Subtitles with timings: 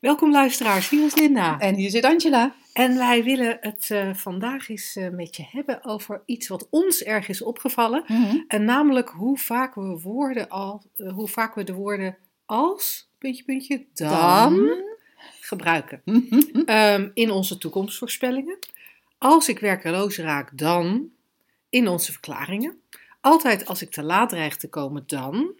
[0.00, 1.58] Welkom luisteraars, hier is Linda.
[1.58, 2.54] En hier zit Angela.
[2.72, 7.02] En wij willen het eh, vandaag eens eh, met je hebben over iets wat ons
[7.02, 8.04] erg is opgevallen.
[8.48, 13.44] En namelijk hoe vaak we woorden al, eh, hoe vaak we de woorden als, puntje,
[13.44, 14.82] puntje, dan,
[15.40, 16.02] gebruiken.
[16.64, 18.58] Ehm, in onze toekomstvoorspellingen.
[19.18, 21.10] Als ik werkeloos raak, dan.
[21.70, 22.80] In onze verklaringen.
[23.20, 25.59] Altijd als ik te laat dreig te komen, dan.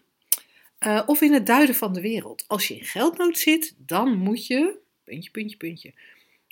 [0.81, 2.45] Eh, of in het duiden van de wereld.
[2.47, 4.79] Als je in geldnood zit, dan moet je.
[5.05, 5.93] Puntje, puntje, puntje.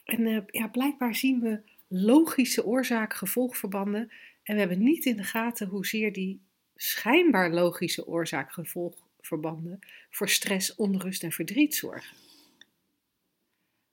[0.05, 4.11] En eh, ja, blijkbaar zien we logische oorzaak-gevolgverbanden.
[4.43, 6.41] En we hebben niet in de gaten hoezeer die
[6.77, 9.79] schijnbaar logische oorzaak-gevolgverbanden
[10.11, 12.17] voor stress, onrust en verdriet zorgen.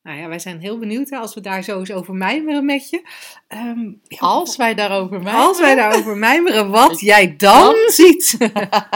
[0.06, 2.90] Nou ja, wij zijn heel benieuwd hè, als we daar zo eens over mijmeren met
[2.90, 3.02] je.
[3.48, 5.48] Ehm, ja, Als wij daarover mijmeren.
[5.48, 8.38] als wij daarover mijmeren, wat jij dan ziet.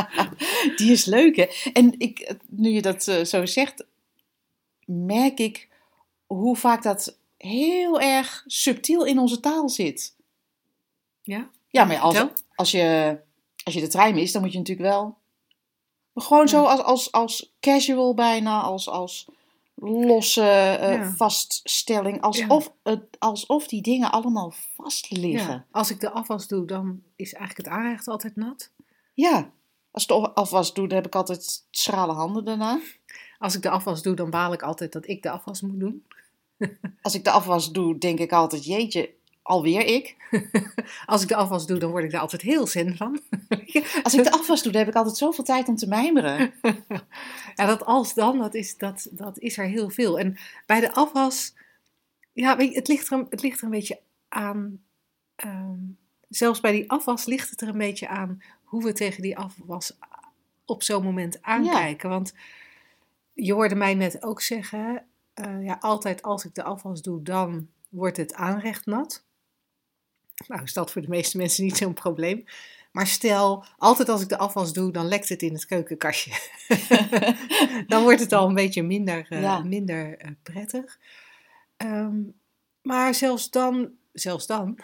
[0.78, 1.72] Die is leuk, hè?
[1.74, 3.86] En ik, nu je dat eh, zo zegt,
[4.86, 5.68] merk ik
[6.28, 10.16] hoe vaak dat heel erg subtiel in onze taal zit.
[11.22, 11.50] Ja?
[11.68, 13.18] Ja, maar als, als, je,
[13.64, 15.18] als je de trein mist, dan moet je natuurlijk wel...
[16.16, 19.28] Gewoon zo als, als, als casual bijna, als, als
[19.82, 21.12] losse eh, Ja.
[21.12, 22.22] vaststelling.
[22.22, 25.54] Alsof, het, alsof die dingen allemaal vast liggen.
[25.54, 25.66] Ja.
[25.72, 28.72] Als ik de afwas doe, dan is eigenlijk het aanrecht altijd nat.
[29.14, 29.52] Ja,
[29.92, 32.80] als ik de afwas doe, dan heb ik altijd schrale handen daarna.
[33.38, 36.06] Als ik de afwas doe, dan baal ik altijd dat ik de afwas moet doen.
[37.02, 39.14] Als ik de afwas doe, denk ik altijd, jeetje,
[39.50, 40.16] alweer ik.
[41.06, 43.20] Als ik de afwas doe, dan word ik daar altijd heel zen van.
[44.04, 46.52] Als ik de afwas doe, dan heb ik altijd zoveel tijd om te mijmeren.
[47.56, 50.20] Ja, dat als dan, dat is, dat, dat is er heel veel.
[50.20, 51.54] En bij de afwas,
[52.34, 54.82] ja, weet je, het, ligt er, een- het ligt er een beetje aan.
[55.36, 55.78] ehm,
[56.30, 59.98] zelfs bij die afwas ligt het er een beetje aan hoe we tegen die afwas
[60.66, 62.10] op zo'n moment aankijken.
[62.10, 62.34] Want
[63.34, 67.68] je hoorde mij net ook zeggen, eh, ja, altijd als ik de afwas doe, dan
[67.90, 69.24] wordt het aanrecht nat.
[70.48, 72.44] Nou is dat voor de meeste mensen niet zo'n probleem.
[72.92, 76.32] Maar stel, altijd als ik de afwas doe, dan lekt het in het keukenkastje.
[77.88, 79.60] dan wordt het al een beetje minder, eh, Ja.
[79.60, 81.00] minder eh, prettig.
[81.78, 82.18] Ehm,
[82.82, 84.78] maar zelfs dan, zelfs dan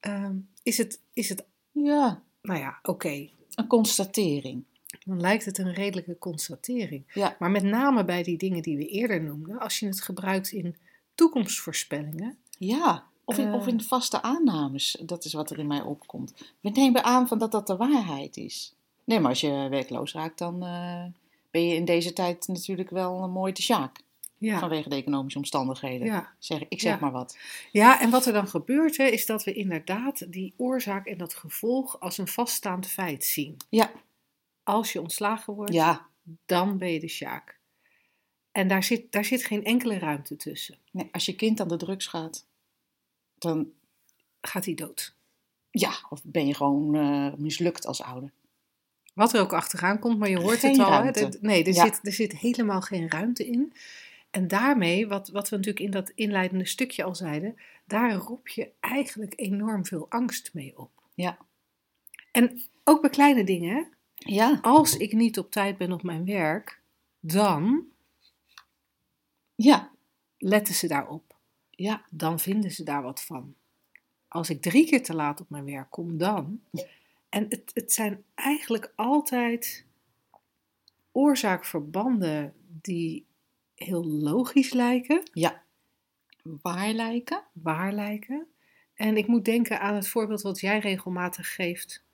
[0.00, 3.28] ehm, is, het, is het, Ja, nou ja, oké.
[3.54, 4.64] een constatering.
[5.04, 7.04] Dan lijkt het een redelijke constatering.
[7.14, 7.36] Ja.
[7.38, 10.76] Maar met name bij die dingen die we eerder noemden, als je het gebruikt in
[11.14, 13.54] toekomstvoorspellingen, Ja, of in, Eh.
[13.54, 14.96] of in vaste aannames.
[15.02, 16.34] Dat is wat er in mij opkomt.
[16.60, 18.74] We nemen aan van dat dat de waarheid is.
[19.04, 21.04] Nee, maar als je werkloos raakt, dan eh,
[21.50, 24.00] ben je in deze tijd natuurlijk wel een mooi te sjaak.
[24.38, 26.06] ja, Vanwege de economische omstandigheden.
[26.06, 26.32] ja.
[26.38, 26.98] Zeg, ik zeg Ja.
[27.00, 27.38] maar wat.
[27.72, 31.34] Ja, en wat er dan gebeurt, hè, is dat we inderdaad die oorzaak en dat
[31.34, 33.56] gevolg als een vaststaand feit zien.
[33.68, 33.90] Ja,
[34.64, 36.06] Als je ontslagen wordt, ja.
[36.46, 37.58] dan ben je de sjaak.
[38.52, 40.78] En daar zit, daar zit geen enkele ruimte tussen.
[40.90, 42.46] Nee, als je kind aan de drugs gaat,
[43.42, 43.70] dan
[44.40, 45.14] Gaat hij dood.
[45.70, 48.32] ja, of ben je gewoon eh, mislukt als ouder.
[49.14, 50.88] Wat er ook achteraan komt, maar je hoort Geen het al.
[50.90, 51.38] Ruimte.
[51.40, 51.84] Nee, er, Ja.
[51.84, 53.72] zit, er zit helemaal geen ruimte in.
[54.30, 58.70] En daarmee, wat, wat we natuurlijk in dat inleidende stukje al zeiden, daar roep je
[58.80, 60.90] eigenlijk enorm veel angst mee op.
[61.14, 61.38] Ja.
[62.32, 63.82] En ook bij kleine dingen, hè?
[64.14, 64.58] Ja.
[64.62, 66.80] als ik niet op tijd ben op mijn werk,
[67.20, 67.86] dan
[69.54, 69.90] Ja.
[70.38, 71.31] letten ze daarop.
[71.76, 72.04] Ja.
[72.10, 73.54] Dan vinden ze daar wat van.
[74.28, 76.60] Als ik drie keer te laat op mijn werk kom, dan.
[77.28, 79.86] En het, het zijn eigenlijk altijd
[81.12, 83.26] oorzaakverbanden die
[83.74, 85.62] heel logisch lijken, Ja.
[86.42, 87.42] Waar lijken?
[87.52, 88.46] waar lijken.
[88.94, 92.04] En ik moet denken aan het voorbeeld wat jij regelmatig geeft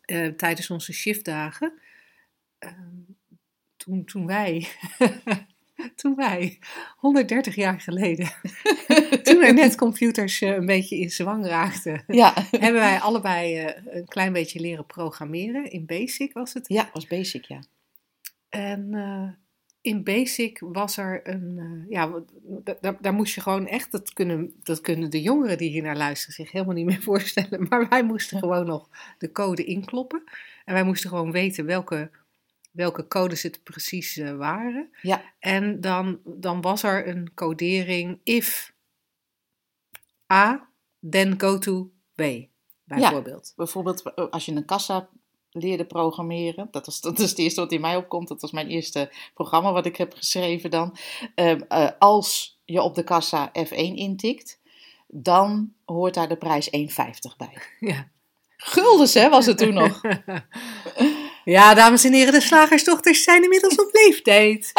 [0.00, 1.72] eh, tijdens onze shiftdagen.
[2.58, 3.00] Ehm,
[3.76, 4.68] toen, toen wij,
[5.96, 6.58] toen wij,
[6.96, 8.32] 130 jaar geleden,
[9.22, 12.34] toen er net computers eh, een beetje in zwang raakten, Ja.
[12.50, 15.70] hebben wij allebei eh, een klein beetje leren programmeren.
[15.70, 16.68] In Basic was het.
[16.68, 17.60] Ja, was basic, ja.
[18.48, 19.28] En eh,
[19.80, 22.22] in Basic was er een, ja,
[22.80, 25.96] daar, daar moest je gewoon echt, dat kunnen, dat kunnen de jongeren die hier naar
[25.96, 30.22] luisteren zich helemaal niet meer voorstellen, maar wij moesten gewoon nog de code inkloppen.
[30.64, 32.10] En wij moesten gewoon weten welke,
[32.76, 34.90] welke codes het precies eh, waren.
[35.02, 35.22] Ja.
[35.38, 38.74] En dan, dan was er een codering if
[40.32, 40.68] A,
[41.10, 42.22] then go to B,
[42.84, 43.52] bijvoorbeeld.
[43.56, 45.08] Bijvoorbeeld eh, als je een kassa
[45.50, 46.68] leerde programmeren.
[46.70, 48.28] Dat, was, dat is het eerste wat in mij opkomt.
[48.28, 50.96] Dat was mijn eerste programma wat ik heb geschreven dan.
[51.34, 54.60] Ehm, eh, als je op de kassa F1 intikt,
[55.06, 57.58] dan hoort daar de prijs 1,50 bij.
[57.90, 58.08] Ja.
[58.56, 60.00] Guldens, hè, was het toen nog.
[61.46, 64.72] Ja, dames en heren, de slagersdochters zijn inmiddels op leeftijd.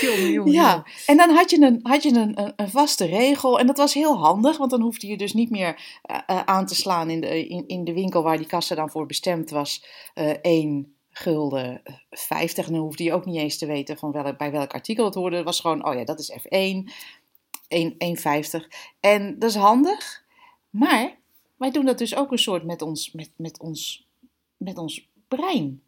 [0.00, 3.58] jongen, jongen, Ja, en dan had je, een, had je een, een, vaste regel.
[3.58, 6.66] En dat was heel handig, want dan hoefde je dus niet meer eh, eh, aan
[6.66, 9.84] te slaan in de, in, in de winkel waar die kassa dan voor bestemd was.
[10.14, 12.66] eh 1 gulden 50.
[12.66, 15.14] En dan hoefde je ook niet eens te weten van welk, bij welk artikel het
[15.14, 15.36] hoorde.
[15.36, 16.90] Het was gewoon, oh ja, dat is F1,
[18.60, 18.66] 1,50.
[19.00, 20.24] En dat is handig.
[20.70, 21.24] Maar
[21.56, 24.06] wij doen dat dus ook een soort met ons, met, met ons,
[24.56, 25.80] met ons brein.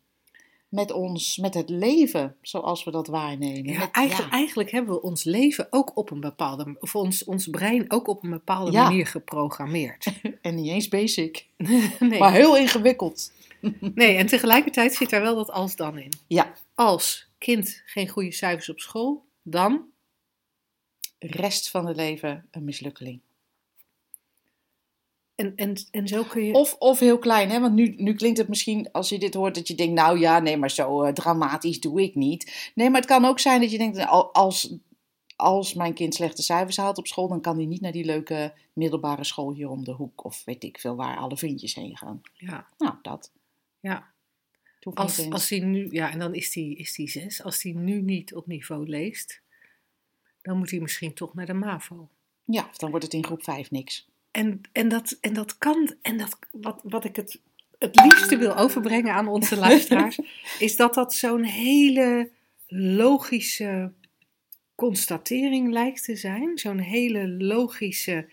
[0.69, 3.73] Met, ons, met het leven zoals we dat waarnemen.
[3.73, 7.47] Ja, Met- eigenlijk, eigenlijk hebben we ons leven ook op een bepaalde, of ons, ons
[7.49, 8.82] brein ook op een bepaalde Ja.
[8.82, 10.06] manier geprogrammeerd.
[10.43, 12.19] En niet eens basic, Nee.
[12.19, 13.32] maar heel ingewikkeld.
[13.94, 16.12] nee, en tegelijkertijd zit daar wel dat als dan in.
[16.26, 19.85] Ja, Als kind geen goede cijfers op school, dan
[21.19, 23.20] rest van het leven een mislukkeling.
[25.38, 26.52] En, en, en zo kun je.
[26.52, 27.61] Of, of heel klein, hè?
[27.61, 30.38] want nu, nu klinkt het misschien als je dit hoort dat je denkt, nou ja,
[30.38, 32.70] nee, maar zo eh, dramatisch doe ik niet.
[32.75, 34.75] Nee, maar het kan ook zijn dat je denkt, als,
[35.37, 38.55] als mijn kind slechte cijfers haalt op school, dan kan hij niet naar die leuke
[38.73, 40.25] middelbare school hier om de hoek.
[40.25, 42.20] Of weet ik veel waar alle vriendjes heen gaan.
[42.32, 43.32] ja, Nou, dat.
[43.81, 44.12] ja.
[44.94, 47.43] Als, als hij nu, ja, en dan is hij is die zes.
[47.43, 49.43] Als hij nu niet op niveau leest,
[50.43, 52.08] dan moet hij misschien toch naar de MAVO.
[52.44, 54.08] Ja, dan wordt het in groep 5 niks.
[54.30, 57.40] En, en, dat, en dat kan, en dat, wat, wat ik het,
[57.78, 60.19] het liefste wil overbrengen aan onze luisteraars,
[60.58, 62.30] is dat dat zo'n hele
[62.66, 63.92] logische
[64.75, 66.58] constatering lijkt te zijn.
[66.58, 68.28] Zo'n hele logische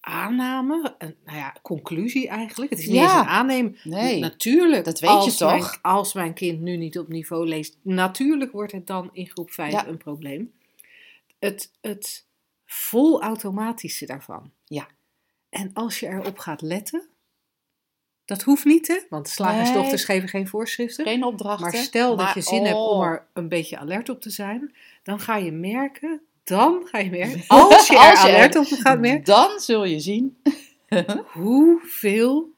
[0.00, 2.70] aanname, een, nou ja, conclusie eigenlijk.
[2.70, 3.02] Het is niet Ja.
[3.02, 3.76] eens een aannemen.
[3.84, 4.18] Nee.
[4.20, 5.78] Natuurlijk, Dat weet je mijn- toch?
[5.82, 9.72] als mijn kind nu niet op niveau leest, natuurlijk wordt het dan in groep 5
[9.72, 9.86] Ja.
[9.86, 10.52] een probleem.
[11.38, 12.26] Het, het
[12.66, 14.50] volautomatische daarvan.
[14.64, 14.86] Ja.
[15.52, 17.08] En als je erop gaat letten,
[18.24, 18.98] dat hoeft niet, hè?
[19.08, 21.04] Want slagersdochters geven geen voorschriften.
[21.04, 21.62] Geen opdrachten.
[21.62, 23.06] Maar stel dat je zin hebt om oh.
[23.06, 27.44] er een beetje alert op te zijn, dan ga je merken, dan ga je merken,
[27.58, 30.42] als je er er- alert op gaat merken, Dan zul je zien.
[31.32, 32.50] hoeveel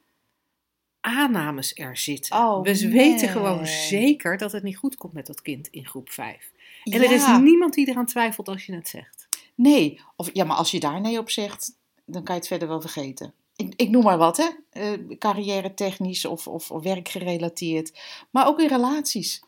[1.01, 2.37] aannames er zitten.
[2.37, 6.09] Oh, We weten gewoon zeker dat het niet goed komt met dat kind in groep
[6.09, 6.51] 5.
[6.83, 9.27] En er is niemand die eraan twijfelt als je het zegt.
[9.55, 12.67] Nee, of, ja, maar als je daar nee op zegt, dan kan je het verder
[12.67, 13.33] wel vergeten.
[13.55, 14.49] Ik, ik noem maar wat, hè?
[14.69, 17.99] Eh, carrière technisch of, of, of werkgerelateerd.
[18.29, 19.43] Maar ook in relaties.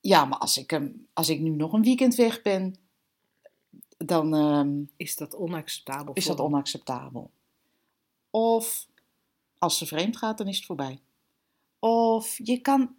[0.00, 0.80] Ja, maar als ik,
[1.12, 2.76] als ik nu nog een weekend weg ben,
[3.98, 6.14] dan ehm, Is dat onacceptabel?
[6.14, 7.30] is dat onacceptabel.
[8.30, 8.86] Of
[9.58, 11.00] als ze vreemd gaat, dan is het voorbij.
[11.78, 12.94] Of je kan.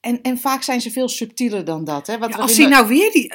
[0.00, 2.06] En, en vaak zijn ze veel subtieler dan dat.
[2.06, 2.18] Hè?
[2.18, 3.34] Wat Ja, als, hij nou weer die,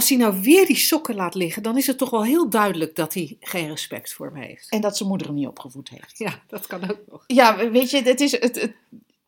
[0.00, 2.96] als hij nou weer die sokken laat liggen, dan is het toch wel heel duidelijk
[2.96, 4.68] dat hij geen respect voor hem heeft.
[4.70, 6.18] En dat zijn moeder hem niet opgevoed heeft.
[6.18, 7.24] Ja, dat kan ook nog.
[7.26, 8.72] Ja, weet je, het is, het, het,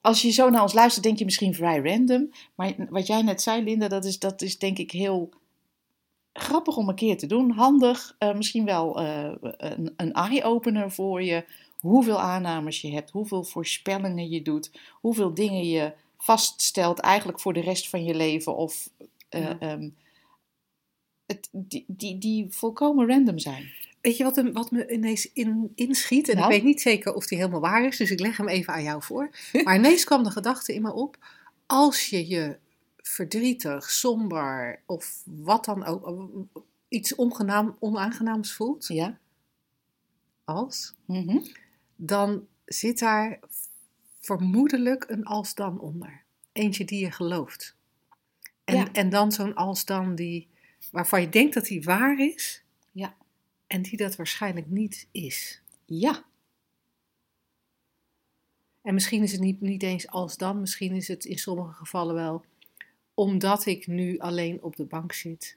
[0.00, 2.30] als je zo naar ons luistert, denk je misschien vrij random.
[2.54, 5.30] Maar wat jij net zei, Linda, dat is, dat is denk ik heel
[6.32, 7.50] grappig om een keer te doen.
[7.50, 11.44] Handig, eh, misschien wel eh, een, een eye-opener voor je.
[11.80, 17.61] Hoeveel aannames je hebt, hoeveel voorspellingen je doet, hoeveel dingen je vaststelt eigenlijk voor de
[17.61, 18.56] rest van je leven.
[18.56, 18.88] Of
[19.28, 19.56] eh, Ja.
[19.58, 19.88] ehm,
[21.26, 23.71] het, die, die, die volkomen random zijn.
[24.00, 26.29] Weet je wat, hem, wat me ineens in, inschiet?
[26.29, 26.47] En Nou?
[26.49, 28.83] ik weet niet zeker of die helemaal waar is, dus ik leg hem even aan
[28.83, 29.31] jou voor.
[29.64, 31.17] Maar ineens kwam de gedachte in me op:
[31.67, 32.57] als je je
[32.97, 36.26] verdrietig, somber of wat dan ook,
[36.88, 39.19] iets ongenaam, onaangenaams voelt, Ja?
[40.45, 41.38] als, Mhm.
[41.97, 43.38] dan zit daar
[44.21, 46.23] vermoedelijk een als-dan onder.
[46.52, 47.76] Eentje die je gelooft.
[48.64, 48.93] En, Ja.
[48.93, 50.49] en dan zo'n als-dan die,
[50.92, 53.16] waarvan je denkt dat die waar is, Ja.
[53.66, 55.61] en die dat waarschijnlijk niet is.
[55.87, 56.25] Ja.
[58.82, 62.14] En misschien is het niet, niet eens als dan, misschien is het in sommige gevallen
[62.14, 62.44] wel,
[63.14, 65.56] omdat ik nu alleen op de bank zit,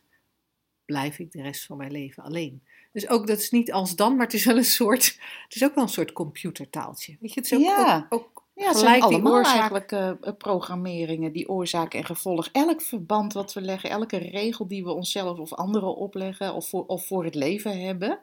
[0.86, 2.62] blijf ik de rest van mijn leven alleen.
[2.92, 5.06] Dus ook dat is niet als dan, maar het is wel een soort,
[5.44, 7.18] het is ook wel een soort computertaaltje.
[7.20, 8.06] Weet je, het is ook, Ja.
[8.10, 9.54] ook, ook Ja, het zijn die allemaal oorzaak.
[9.54, 12.50] eigenlijk eh, eh, programmeringen, die oorzaak en gevolg.
[12.52, 16.86] Elk verband wat we leggen, elke regel die we onszelf of anderen opleggen of voor,
[16.86, 18.20] of voor het leven hebben.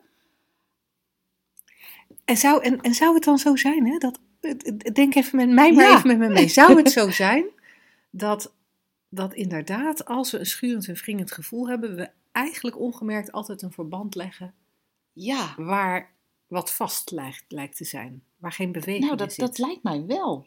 [2.24, 4.18] En zou, en, en zou het dan zo zijn, hè, dat,
[4.92, 5.96] denk even met mij maar Ja.
[5.96, 7.44] even met me mee, zou het zo zijn
[8.10, 8.54] dat,
[9.08, 13.72] dat inderdaad, als we een schurend en wringend gevoel hebben, we eigenlijk ongemerkt altijd een
[13.72, 14.54] verband leggen
[15.12, 16.14] Ja, waar,
[16.52, 18.22] wat vast lijkt, lijkt te zijn.
[18.36, 19.40] Waar geen beweging Nou, in dat, zit.
[19.46, 20.46] dat lijkt mij wel.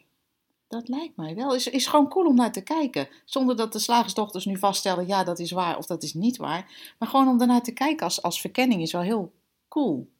[0.68, 1.54] Dat lijkt mij wel.
[1.54, 3.08] Is, is gewoon cool om naar te kijken.
[3.24, 6.92] Zonder dat de slagersdochters nu vaststellen, ja, dat is waar of dat is niet waar.
[6.98, 9.32] Maar gewoon om daarnaar te kijken als, als verkenning is wel heel
[9.68, 10.10] cool.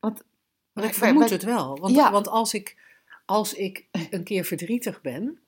[0.00, 0.22] Want,
[0.72, 1.76] Maar ik vermoed het wel.
[1.78, 2.10] Want, Ja.
[2.10, 2.76] want als, ik,
[3.26, 5.38] als ik een keer verdrietig ben,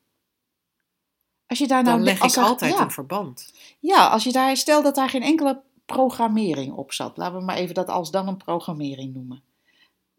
[1.46, 3.52] Als je daar nou dan leg als ik er- altijd ja, een verband.
[3.80, 7.16] Ja, als je daar, stel dat daar geen enkele programmering op zat.
[7.16, 9.42] Laten we maar even dat als dan een programmering noemen.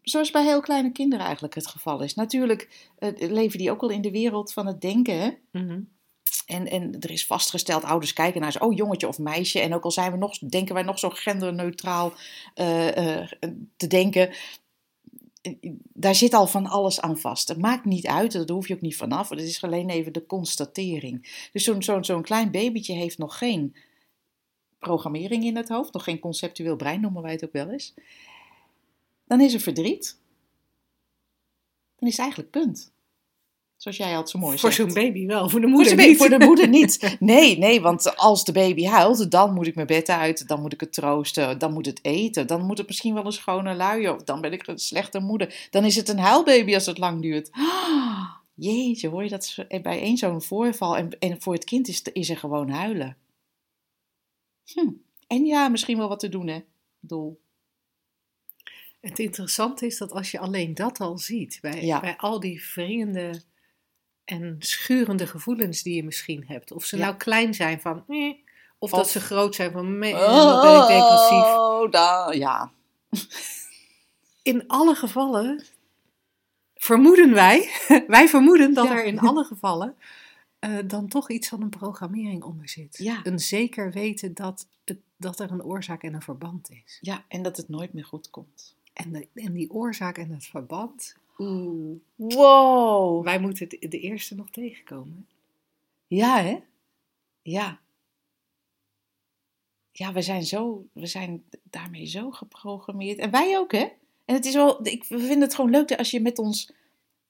[0.02, 2.14] Zoals bij heel kleine kinderen eigenlijk het geval is.
[2.14, 5.20] Natuurlijk eh, leven die ook al in de wereld van het denken.
[5.20, 5.30] Hè?
[5.52, 5.80] Mhm.
[6.46, 9.60] En, en er is vastgesteld, ouders kijken naar ze, oh jongetje of meisje.
[9.60, 12.12] En ook al zijn we nog, denken wij nog zo genderneutraal
[12.54, 13.28] eh, eh,
[13.76, 14.34] te denken,
[15.92, 17.48] daar zit al van alles aan vast.
[17.48, 19.28] Het maakt niet uit, daar hoef je ook niet vanaf.
[19.28, 21.48] Het is alleen even de constatering.
[21.52, 23.76] Dus zo'n zo'n zo'n klein babytje heeft nog geen
[24.78, 27.94] programmering in het hoofd, nog geen conceptueel brein, noemen wij het ook wel eens.
[29.24, 30.18] Dan is er verdriet.
[31.98, 32.94] Dan is het eigenlijk punt.
[33.76, 34.92] Zoals jij altijd zo mooi Voor zegt.
[34.92, 36.18] zo'n baby wel, voor de Voor, moeder de baby- niet.
[36.18, 37.16] voor de moeder niet.
[37.20, 40.72] Nee, nee, want als de baby huilt, dan moet ik mijn bed uit, dan moet
[40.72, 44.14] ik het troosten, dan moet het eten, dan moet het misschien wel een schone luier,
[44.14, 45.66] of dan ben ik een slechte moeder.
[45.70, 47.48] Dan is het een huilbaby als het lang duurt.
[47.52, 52.02] Ah, jeetje, hoor je dat bij één zo'n voorval en, en voor het kind is,
[52.12, 53.16] is er gewoon huilen.
[54.72, 54.90] Hm.
[55.26, 56.56] En ja, misschien wel wat te doen, hè?
[56.56, 56.64] Ik
[57.00, 57.40] bedoel,
[59.00, 62.00] Het interessante is dat als je alleen dat al ziet, bij, Ja.
[62.00, 63.42] bij al die wringende
[64.24, 67.04] en schurende gevoelens die je misschien hebt, of ze Ja.
[67.04, 68.34] nou klein zijn van, eh,
[68.78, 71.44] of, Of- dat ze groot zijn van, wat ben ik depressief.
[71.56, 72.72] Oh, da, ja.
[74.42, 75.64] In alle gevallen
[76.74, 77.70] vermoeden wij,
[78.06, 78.96] wij vermoeden dat Ja.
[78.96, 79.96] er in alle gevallen
[80.66, 82.96] eh, dan toch iets van een programmering onder zit.
[82.96, 83.20] Ja.
[83.22, 86.98] Een zeker weten dat, het, dat er een oorzaak en een verband is.
[87.00, 88.76] Ja, en dat het nooit meer goed komt.
[88.92, 93.24] En, de, en die oorzaak en het verband, oeh, Wow.
[93.24, 95.26] wij moeten de, de eerste nog tegenkomen.
[96.06, 96.58] Ja, hè?
[97.42, 97.80] Ja.
[99.92, 103.18] Ja, we zijn, zo, we zijn daarmee zo geprogrammeerd.
[103.18, 103.88] En wij ook, hè?
[104.24, 106.72] En het is wel, ik vind het gewoon leuk dat als je met ons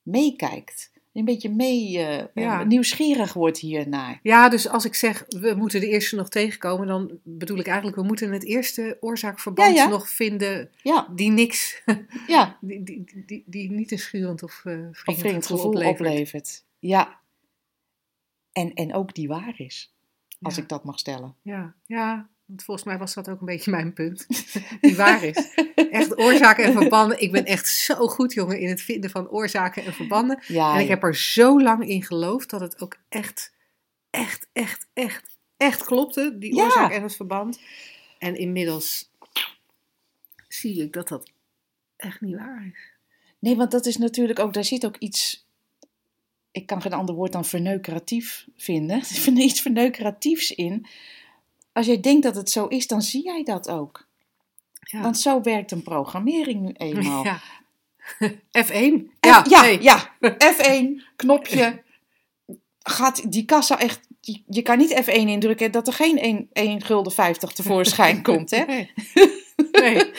[0.03, 0.91] meekijkt.
[1.17, 2.61] Een beetje mee eh, Ja.
[2.61, 4.21] eh, nieuwsgierig wordt hiernaar.
[4.23, 7.97] Ja, dus als ik zeg we moeten de eerste nog tegenkomen, dan bedoel ik eigenlijk
[7.97, 9.89] we moeten het eerste oorzaak-verband Ja, ja.
[9.89, 10.71] nog vinden
[11.15, 11.83] die niks,
[12.27, 12.59] ja.
[12.61, 16.65] die, die, die, die niet een schurend of uh, Of vriend gevoel oplevert.
[16.79, 17.21] Ja.
[18.53, 19.95] En, en ook die waar is,
[20.41, 21.35] als ik dat mag stellen.
[21.43, 24.27] Ja, ja, want volgens mij was dat ook een beetje mijn punt.
[24.81, 25.55] Die waar is.
[25.91, 27.21] Echt oorzaken en verbanden.
[27.21, 30.43] Ik ben echt zo goed, jongen, in het vinden van oorzaken en verbanden.
[30.47, 33.53] Ja, En ik heb er zo lang in geloofd dat het ook echt,
[34.11, 36.39] echt, echt, echt, echt klopte.
[36.39, 36.65] Die Ja.
[36.65, 37.61] oorzaak en het verband.
[38.19, 39.11] En inmiddels
[40.49, 41.31] zie ik dat dat
[41.97, 42.79] echt niet waar is.
[43.39, 45.47] Nee, want dat is natuurlijk ook, daar zit ook iets.
[46.51, 48.97] Ik kan geen ander woord dan verneukeratief vinden.
[49.01, 50.87] Er zit iets verneukeratiefs in.
[51.77, 54.07] Als jij denkt dat het zo is, dan zie jij dat ook.
[54.81, 55.01] Ja.
[55.01, 57.25] Want zo werkt een programmering nu eenmaal.
[58.19, 58.33] Ja.
[58.65, 58.93] F1.
[59.21, 59.83] Ja, ja, nee.
[59.83, 60.15] ja.
[60.23, 61.83] F1, knopje.
[62.79, 64.01] Gaat die kassa echt.
[64.21, 68.51] Je je kan niet F1 indrukken dat er geen 1, 1 gulden 50 tevoorschijn komt,
[68.51, 68.65] hè?
[68.65, 68.93] Nee.
[69.83, 70.11] nee.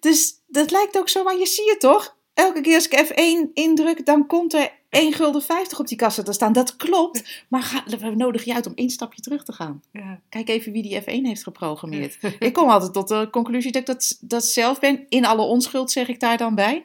[0.00, 2.16] Dus dat lijkt ook zo, maar je ziet het toch?
[2.34, 4.72] Elke keer als ik F1 indruk, dan komt er
[5.02, 6.52] 1 gulden 50 op die kassa te staan.
[6.52, 9.82] Dat klopt, maar ga, we nodigen je uit om één stapje terug te gaan.
[9.92, 10.20] Ja.
[10.28, 12.18] Kijk even wie die F1 heeft geprogrammeerd.
[12.38, 15.06] ik kom altijd tot de conclusie dat ik dat, dat zelf ben.
[15.08, 16.84] In alle onschuld zeg ik daar dan bij.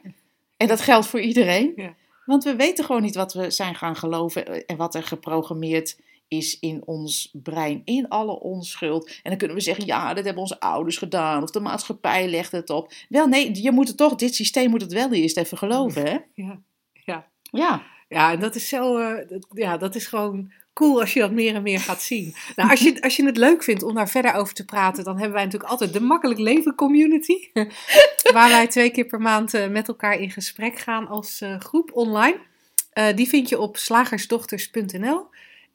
[0.56, 1.72] En dat geldt voor iedereen.
[1.76, 1.94] Ja.
[2.26, 5.96] Want we weten gewoon niet wat we zijn gaan geloven en wat er geprogrammeerd
[6.28, 9.06] is in ons brein, in alle onschuld.
[9.06, 12.52] En dan kunnen we zeggen, ja, dat hebben onze ouders gedaan, of de maatschappij legt
[12.52, 12.92] het op.
[13.08, 16.18] Wel, nee, je moet het toch, dit systeem moet het wel eerst even geloven, hè?
[16.34, 16.60] Ja.
[16.92, 17.28] Ja.
[17.50, 21.32] Ja, Ja, en dat is zo, eh, ja, dat is gewoon cool als je dat
[21.32, 22.34] meer en meer gaat zien.
[22.56, 25.16] Nou, als je, als je het leuk vindt om daar verder over te praten, dan
[25.16, 27.34] hebben wij natuurlijk altijd de Makkelijk Leven Community.
[28.32, 31.90] waar wij twee keer per maand eh, met elkaar in gesprek gaan als eh, groep
[31.92, 32.48] online.
[33.14, 35.26] Die vind je op slagersdochters.nl.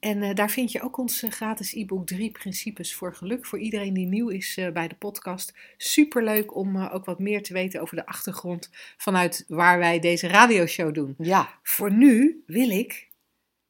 [0.06, 3.46] En eh, daar vind je ook ons eh, gratis e-book Drie Principes voor Geluk.
[3.46, 5.52] Voor iedereen die nieuw is eh, bij de podcast.
[5.76, 10.94] Superleuk om ook wat meer te weten over de achtergrond vanuit waar wij deze radioshow
[10.94, 11.14] doen.
[11.18, 11.58] ja.
[11.62, 13.08] Voor nu wil ik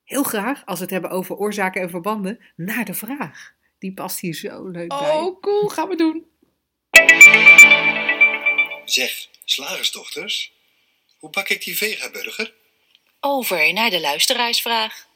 [0.04, 3.54] heel graag, als we het hebben over oorzaken en verbanden, naar de vraag.
[3.78, 4.98] Die past hier zo leuk bij.
[4.98, 6.26] Oh, cool, gaan we doen.
[8.84, 10.52] Zeg, slagersdochters,
[11.18, 12.54] hoe bak ik die vegaburger?
[13.20, 15.06] Over naar de luisteraarsvraag.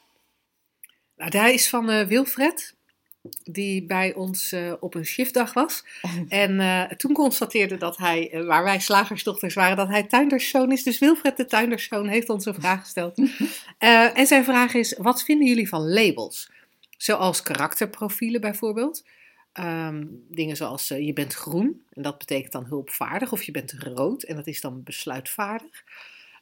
[1.21, 2.75] Nou, daar is van eh, Wilfred.
[3.43, 5.83] die bij ons eh, op een shiftdag was.
[6.27, 10.83] En eh, toen constateerde dat hij, waar wij slagersdochters waren, dat hij tuinderszoon is.
[10.83, 13.21] Dus Wilfred de tuinderszoon heeft ons een vraag gesteld.
[14.13, 16.51] En zijn vraag is, wat vinden jullie van labels?
[16.97, 19.05] Zoals karakterprofielen bijvoorbeeld.
[19.53, 23.31] Ehm, dingen zoals je bent groen en dat betekent dan hulpvaardig.
[23.31, 25.83] Of je bent rood en dat is dan besluitvaardig.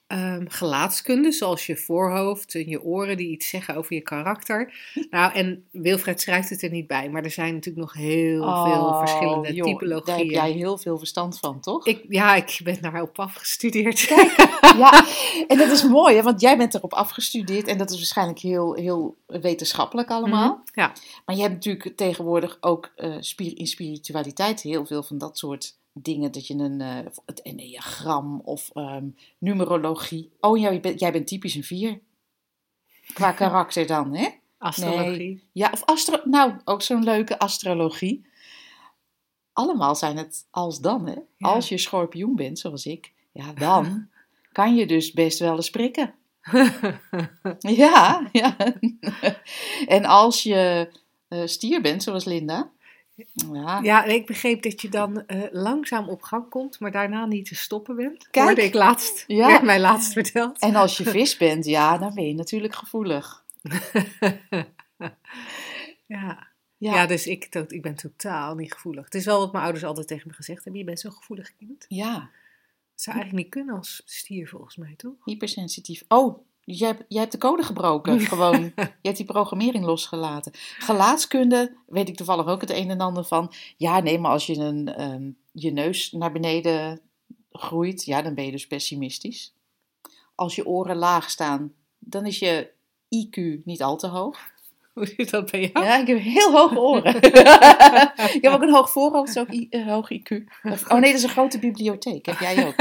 [0.10, 4.74] Ehm, gelaatskunde, zoals je voorhoofd en je oren die iets zeggen over je karakter.
[5.10, 8.86] Nou, en Wilfred schrijft het er niet bij, maar er zijn natuurlijk nog heel veel
[8.86, 10.18] Oh, verschillende joh, Daar typologieën.
[10.18, 11.86] heb jij heel veel verstand van, toch?
[11.88, 14.00] ik, ja, ik ben daarop afgestudeerd.
[14.78, 15.06] Ja,
[15.48, 18.74] en dat is mooi, hè, want jij bent erop afgestudeerd en dat is waarschijnlijk heel,
[18.74, 20.50] heel wetenschappelijk allemaal.
[20.54, 20.94] Mhm, Ja.
[21.26, 26.32] Maar je hebt natuurlijk tegenwoordig ook spir- in spiritualiteit heel veel van dat soort dingen.
[26.32, 30.32] Dat je een, eh, het enneagram of ehm, numerologie.
[30.40, 32.00] Oh ja, jij bent, jij bent typisch een vier.
[33.14, 34.30] Qua karakter dan, hè?
[34.58, 35.44] Astrologie.
[35.52, 36.22] Ja, of astro...
[36.24, 38.28] Nou, ook zo'n leuke astrologie.
[39.54, 41.14] Allemaal zijn het als dan, hè?
[41.14, 41.24] Ja.
[41.38, 44.10] Als je schorpioen bent, zoals ik, ja, dan
[44.52, 46.14] kan je dus best wel eens prikken.
[47.60, 48.56] Ja, ja.
[49.88, 50.90] En als je
[51.28, 52.72] eh, stier bent, zoals Linda,
[53.54, 57.46] ja, Ja, ik begreep dat je dan eh, langzaam op gang komt, maar daarna niet
[57.48, 58.28] te stoppen bent.
[58.30, 58.46] Kijk.
[58.46, 59.24] Hoorde ik laatst.
[59.28, 59.48] Ja.
[59.48, 60.60] Werd mij laatst verteld.
[60.60, 63.44] En als je vis bent, ja, dan ben je natuurlijk gevoelig.
[66.06, 66.48] Ja.
[66.78, 69.06] Ja, Ja, dus ik, ik ben totaal niet gevoelig.
[69.06, 70.82] Het is wel wat mijn ouders altijd tegen me gezegd hebben.
[70.82, 71.86] Je bent zo'n gevoelig kind.
[71.88, 75.14] ja, Dat zou eigenlijk niet kunnen als stier volgens mij, toch?
[75.26, 76.04] hypersensitief.
[76.08, 76.46] Oh,
[76.76, 78.20] jij, hebt- jij hebt de code gebroken.
[78.32, 80.52] Gewoon, je hebt die programmering losgelaten.
[80.80, 83.52] Gelaatskunde, weet ik toevallig ook het een en ander van.
[83.78, 87.00] Ja, nee, maar als je een, ehm, je neus naar beneden
[87.52, 89.54] groeit, ja, dan ben je dus pessimistisch.
[90.36, 92.70] Als je oren laag staan, dan is je
[93.10, 94.38] IQ niet al te hoog.
[94.94, 95.86] Hoe zit dat bij jou?
[95.86, 97.16] Ja, ik heb heel hoge oren.
[98.36, 100.32] ik heb ook een hoog voorhoofd, dus ook I- een hoog IQ.
[100.64, 102.26] Oh nee, dat is een grote bibliotheek.
[102.26, 102.76] Heb jij ook?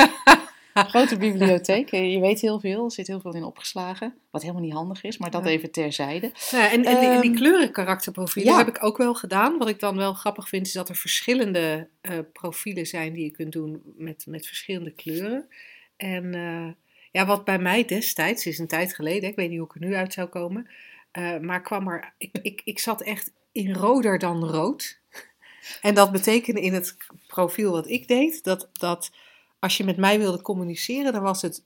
[0.93, 1.91] Grote bibliotheek.
[1.93, 2.85] Eh, Je weet heel veel.
[2.85, 4.15] Er zit heel veel in opgeslagen.
[4.31, 5.51] Wat helemaal niet handig is, maar dat Ja.
[5.51, 6.33] even terzijde.
[6.51, 8.59] Ja, en, en die, die Ehm, kleurenkarakterprofielen ja.
[8.59, 9.59] heb ik ook wel gedaan.
[9.59, 13.31] Wat ik dan wel grappig vind, is dat er verschillende eh, profielen zijn die je
[13.31, 15.49] kunt doen met, met verschillende kleuren.
[15.97, 16.69] En eh,
[17.13, 19.81] ja, wat bij mij destijds, is een tijd geleden, ik weet niet hoe ik er
[19.89, 20.69] nu uit zou komen,
[21.41, 24.99] maar kwam er, ik, ik, ik zat echt in roder dan rood.
[25.83, 29.11] En dat betekende in het profiel wat ik deed, dat, dat
[29.59, 31.65] als je met mij wilde communiceren, dan was het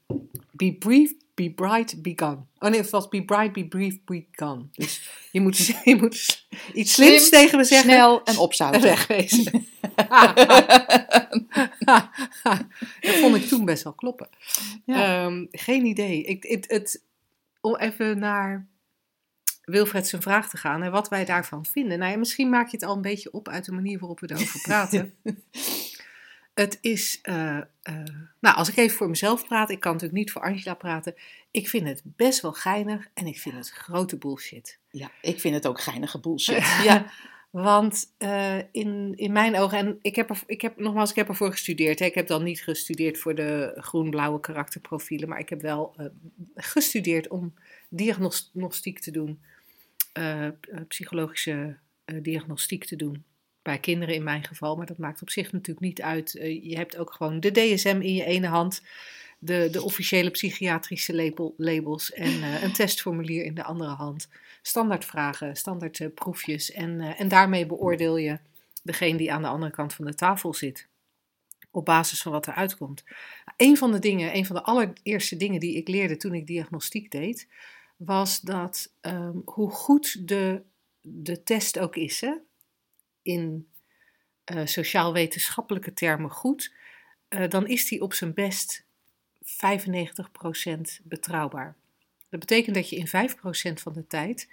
[0.50, 2.38] be brief, be bright, be gone.
[2.58, 4.66] Oh nee, het was be bright, be brief, be gone.
[4.72, 8.82] Dus je moet, je moet iets slims Slim, tegen me zeggen Snel en en opzouten.
[8.82, 9.52] wegwezen.
[13.00, 14.28] dat vond ik toen best wel kloppen.
[14.84, 15.24] Ja.
[15.24, 16.22] Ehm, geen idee.
[16.22, 17.02] Ik, het, het,
[17.60, 18.66] om even naar
[19.62, 21.98] Wilfred zijn vraag te gaan en wat wij daarvan vinden.
[21.98, 24.30] Nou ja, misschien maak je het al een beetje op uit de manier waarop we
[24.30, 25.14] erover praten.
[26.54, 27.64] het is, eh, eh,
[28.40, 31.14] nou als ik even voor mezelf praat, ik kan natuurlijk niet voor Angela praten.
[31.50, 34.78] Ik vind het best wel geinig en ik vind het grote bullshit.
[34.90, 36.62] Ja, ik vind het ook geinige bullshit.
[36.84, 37.12] Ja,
[37.50, 41.28] Want eh, in, in mijn ogen, en ik heb, er, ik heb nogmaals, ik heb
[41.28, 41.98] ervoor gestudeerd.
[41.98, 42.04] Hè.
[42.04, 45.96] Ik heb dan niet gestudeerd voor de groen-blauwe karakterprofielen, maar ik heb wel
[46.54, 47.54] gestudeerd om
[47.88, 49.40] diagnostiek te doen,
[50.88, 53.24] psychologische diagnostiek te doen.
[53.62, 56.34] Bij kinderen in mijn geval, maar dat maakt op zich natuurlijk niet uit.
[56.34, 58.82] Eh, je hebt ook gewoon de DSM in je ene hand,
[59.38, 64.28] de, de officiële psychiatrische label, labels en eh, een testformulier in de andere hand
[64.62, 66.72] standaard vragen, standaard eh, proefjes.
[66.72, 68.38] En, en daarmee beoordeel je
[68.82, 70.88] degene die aan de andere kant van de tafel zit.
[71.70, 73.04] Op basis van wat er uitkomt.
[73.56, 77.10] Een van de dingen, een van de allereerste dingen die ik leerde toen ik diagnostiek
[77.10, 77.48] deed,
[77.96, 80.62] was dat ehm, hoe goed de,
[81.00, 82.32] de test ook is, hè,
[83.22, 83.68] in
[84.44, 86.72] eh, sociaal-wetenschappelijke termen goed,
[87.28, 88.84] eh, dan is die op zijn best
[89.40, 91.76] 95% betrouwbaar.
[92.28, 94.48] Dat betekent dat je in 5% van de tijd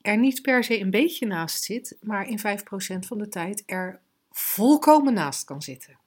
[0.00, 4.00] er niet per se een beetje naast zit, maar in 5% van de tijd er
[4.30, 5.98] volkomen naast kan zitten.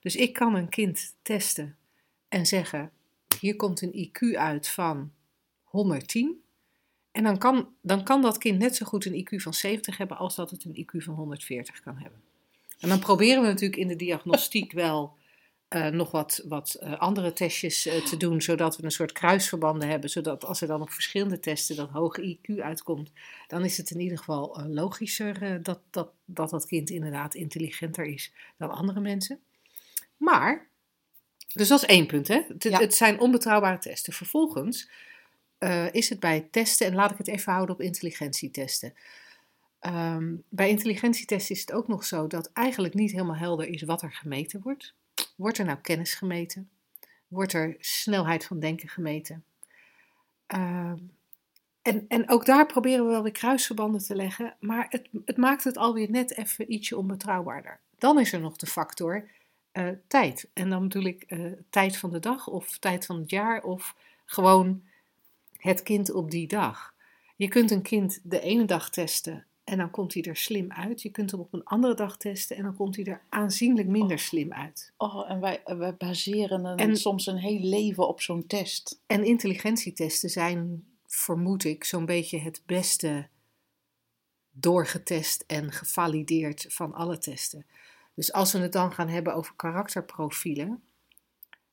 [0.00, 1.76] Dus ik kan een kind testen
[2.28, 2.92] en zeggen:
[3.38, 5.12] hier komt een IQ uit van
[5.62, 6.42] 110.
[7.12, 10.16] En dan kan, dan kan dat kind net zo goed een IQ van 70 hebben
[10.16, 12.20] als dat het een IQ van 140 kan hebben.
[12.80, 15.18] En dan proberen we natuurlijk in de diagnostiek wel
[15.68, 19.88] eh, nog wat, wat eh, andere testjes eh, te doen, zodat we een soort kruisverbanden
[19.88, 23.12] hebben, zodat als er dan op verschillende testen dat hoge IQ uitkomt,
[23.46, 28.32] dan is het in ieder geval logischer dat, dat, dat dat kind inderdaad intelligenter is
[28.56, 29.40] dan andere mensen.
[30.16, 30.68] Maar,
[31.52, 32.40] dus dat is één punt, hè?
[32.48, 32.78] Het, Ja.
[32.78, 34.12] het zijn onbetrouwbare testen.
[34.12, 34.88] Vervolgens
[35.60, 38.94] eh, is het bij testen, en laat ik het even houden op intelligentietesten.
[39.78, 44.02] Ehm, bij intelligentietesten is het ook nog zo dat eigenlijk niet helemaal helder is wat
[44.02, 44.94] er gemeten wordt.
[45.36, 46.70] Wordt er nou kennis gemeten?
[47.28, 49.44] Wordt er snelheid van denken gemeten?
[50.46, 50.96] Ehm,
[51.82, 55.64] en, en ook daar proberen we wel weer kruisverbanden te leggen, maar het, het maakt
[55.64, 57.80] het alweer net even ietsje onbetrouwbaarder.
[57.98, 59.28] Dan is er nog de factor
[59.72, 60.48] eh, tijd.
[60.52, 63.94] En dan bedoel ik uh, tijd van de dag of tijd van het jaar of
[64.24, 64.82] gewoon
[65.60, 66.94] het kind op die dag.
[67.36, 71.02] Je kunt een kind de ene dag testen en dan komt hij er slim uit.
[71.02, 74.16] Je kunt hem op een andere dag testen en dan komt hij er aanzienlijk minder
[74.16, 74.22] Oh.
[74.22, 74.92] slim uit.
[74.96, 79.00] Oh, en wij, wij baseren een, En- soms een heel leven op zo'n test.
[79.06, 83.28] En intelligentietesten zijn, vermoed ik, zo'n beetje het beste
[84.50, 87.66] doorgetest en gevalideerd van alle testen.
[88.14, 90.82] Dus als we het dan gaan hebben over karakterprofielen,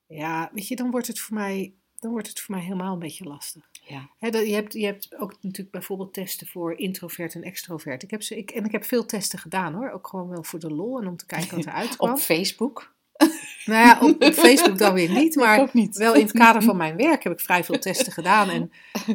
[0.08, 3.00] ja, weet je, dan wordt het voor mij, dan wordt het voor mij helemaal een
[3.00, 3.70] beetje lastig.
[3.88, 4.10] Ja.
[4.20, 8.04] Dat, je, hebt, je hebt ook natuurlijk bijvoorbeeld testen voor introvert en extrovert.
[8.04, 10.60] Ik heb ze, ik, en ik heb veel testen gedaan hoor, ook gewoon wel voor
[10.60, 12.12] de lol en om te kijken wat eruit kwam.
[12.12, 12.96] Op Facebook?
[13.66, 15.98] Nou ja, op, op Facebook dan weer niet, maar niet.
[15.98, 18.50] wel in het kader van mijn werk heb ik vrij veel testen gedaan.
[18.50, 18.72] En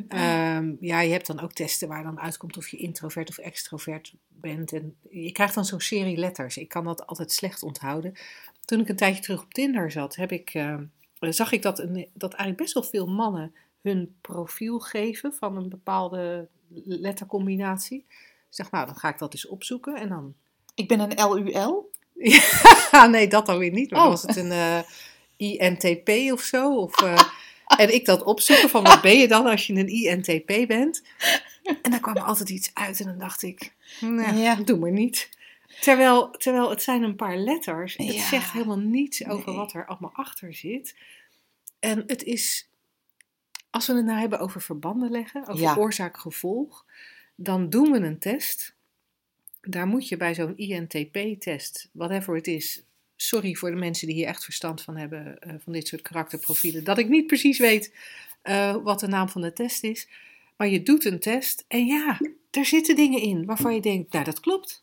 [0.08, 4.14] ehm, ja, je hebt dan ook testen waar dan uitkomt of je introvert of extrovert
[4.28, 4.72] bent.
[4.72, 6.56] En je krijgt dan zo'n serie letters.
[6.56, 8.12] Ik kan dat altijd slecht onthouden.
[8.64, 10.84] Toen ik een tijdje terug op Tinder zat, heb ik, ehm,
[11.30, 15.68] zag ik dat, een, dat eigenlijk best wel veel mannen hun profiel geven van een
[15.68, 16.48] bepaalde
[16.84, 18.04] lettercombinatie.
[18.08, 19.94] Ik zeg, nou, dan ga ik dat eens opzoeken.
[19.94, 20.34] En dan
[20.74, 21.90] Ik ben een LUL.
[22.92, 23.90] ja, nee, dat dan weer niet.
[23.90, 24.08] Maar Oh.
[24.08, 24.78] was het een eh,
[25.36, 26.76] INTP of zo.
[26.76, 27.20] Of, eh,
[27.76, 31.02] en ik dat opzoeken van wat ben je dan als je een INTP bent.
[31.82, 34.54] En dan kwam er altijd iets uit en dan dacht ik, nou, Ja.
[34.54, 35.28] doe maar niet.
[35.80, 37.96] Terwijl, terwijl het zijn een paar letters.
[37.96, 38.28] Het Ja.
[38.28, 39.56] zegt helemaal niets over Nee.
[39.56, 40.96] wat er allemaal achter zit.
[41.80, 42.68] En het is,
[43.70, 45.76] als we het nou hebben over verbanden leggen, over Ja.
[45.76, 46.84] oorzaak-gevolg,
[47.34, 48.74] dan doen we een test.
[49.60, 52.84] Daar moet je bij zo'n INTP-test, whatever het is,
[53.16, 56.84] sorry voor de mensen die hier echt verstand van hebben, eh, van dit soort karakterprofielen,
[56.84, 57.94] dat ik niet precies weet
[58.42, 60.08] eh, wat de naam van de test is.
[60.56, 64.24] Maar je doet een test en ja, er zitten dingen in waarvan je denkt, nou
[64.24, 64.82] dat klopt.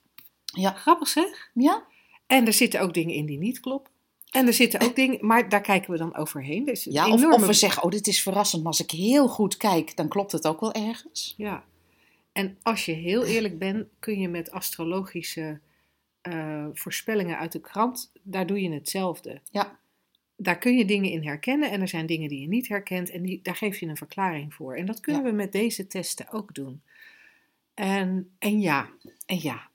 [0.54, 0.72] Ja.
[0.72, 1.50] Grappig zeg.
[1.54, 1.84] Ja?
[2.28, 3.92] En er zitten ook dingen in die niet kloppen.
[4.32, 6.66] En er zitten ook dingen, maar daar kijken we dan overheen.
[6.66, 9.28] Dus Ja, of, enorme- of we zeggen, oh, dit is verrassend, maar als ik heel
[9.28, 11.34] goed kijk, dan klopt het ook wel ergens.
[11.38, 11.64] Ja.
[12.32, 15.60] En als je heel eerlijk bent, kun je met astrologische
[16.22, 19.42] eh, voorspellingen uit de krant, daar doe je hetzelfde.
[19.52, 19.80] Ja.
[20.36, 23.22] Daar kun je dingen in herkennen en er zijn dingen die je niet herkent en
[23.22, 24.76] die, daar geef je een verklaring voor.
[24.76, 26.82] En dat kunnen we met deze testen ook doen.
[27.74, 28.90] En, en ja,
[29.26, 29.69] en ja,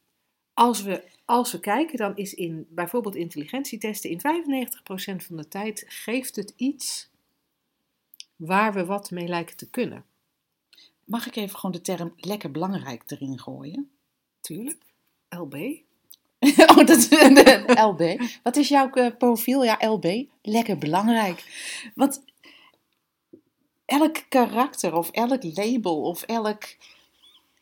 [0.55, 5.85] als we, als we kijken, dan is in bijvoorbeeld intelligentietesten in 95% van de tijd
[5.88, 7.11] geeft het iets
[8.37, 10.05] waar we wat mee lijken te kunnen.
[11.05, 13.90] Mag ik even gewoon de term lekker belangrijk erin gooien?
[14.40, 14.83] Tuurlijk.
[15.29, 15.55] LB.
[16.71, 17.09] oh, dat is
[17.67, 18.21] LB.
[18.43, 19.64] Wat is jouw eh, profiel?
[19.64, 20.25] Ja, LB.
[20.43, 21.45] Lekker belangrijk.
[21.95, 22.25] Want
[23.85, 26.64] elk karakter of elk label of elk...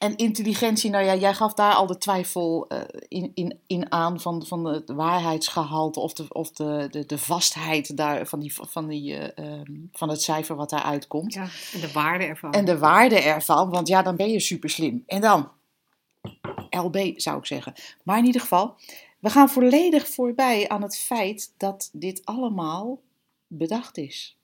[0.02, 4.20] En intelligentie, nou ja, jij gaf daar al de twijfel eh, in, in, in aan
[4.20, 8.88] van, van het waarheidsgehalte of, de, of de, de, de vastheid daar, van, die, van,
[8.88, 11.34] die, eh, ehm, van het cijfer wat daaruit komt.
[11.34, 12.52] Ja, en de waarde ervan.
[12.52, 15.02] En de waarde ervan, want ja, dan ben je super slim.
[15.06, 15.50] En dan
[16.70, 17.72] LB zou ik zeggen.
[18.02, 18.74] Maar in ieder geval,
[19.18, 23.00] we gaan volledig voorbij aan het feit dat dit allemaal
[23.46, 24.36] bedacht is.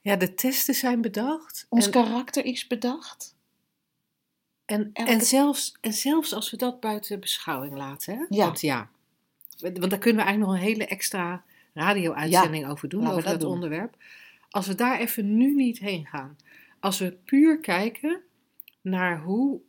[0.00, 1.66] Ja, de testen zijn bedacht.
[1.68, 3.36] Ons en, karakter is bedacht.
[4.68, 8.16] En, elke- en, zelfs, en zelfs als we dat buiten beschouwing laten.
[8.16, 8.24] Hè?
[8.28, 8.44] Ja.
[8.44, 8.90] Want ja,
[9.58, 13.40] want daar kunnen we eigenlijk nog een hele extra radio-uitzending over doen, over dat dat
[13.40, 13.50] doen.
[13.50, 13.96] onderwerp.
[14.50, 16.36] Als we daar even nu niet heen gaan.
[16.80, 18.20] Als we puur kijken
[18.80, 19.60] naar hoe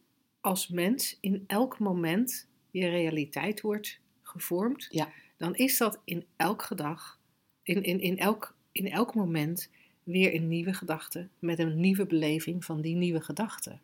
[0.41, 5.09] als mens in elk moment je realiteit wordt gevormd, Ja.
[5.37, 7.19] dan is dat in elk gedag,
[7.63, 9.69] in, in, in, elk, in elk moment
[10.03, 13.77] weer een nieuwe gedachte met een nieuwe beleving van die nieuwe gedachte.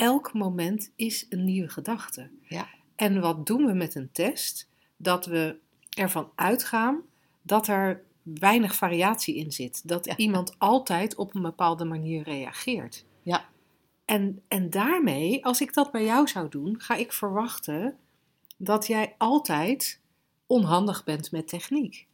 [0.00, 2.30] Elk moment is een nieuwe gedachte.
[2.42, 2.68] Ja.
[2.96, 4.68] En wat doen we met een test?
[4.96, 5.56] Dat we
[5.90, 7.00] ervan uitgaan
[7.42, 9.88] dat er weinig variatie in zit.
[9.88, 10.16] Dat Ja.
[10.16, 13.04] iemand altijd op een bepaalde manier reageert.
[13.22, 13.44] Ja.
[14.04, 17.96] En, en daarmee, als ik dat bij jou zou doen, ga ik verwachten
[18.56, 20.00] dat jij altijd
[20.46, 22.06] onhandig bent met techniek.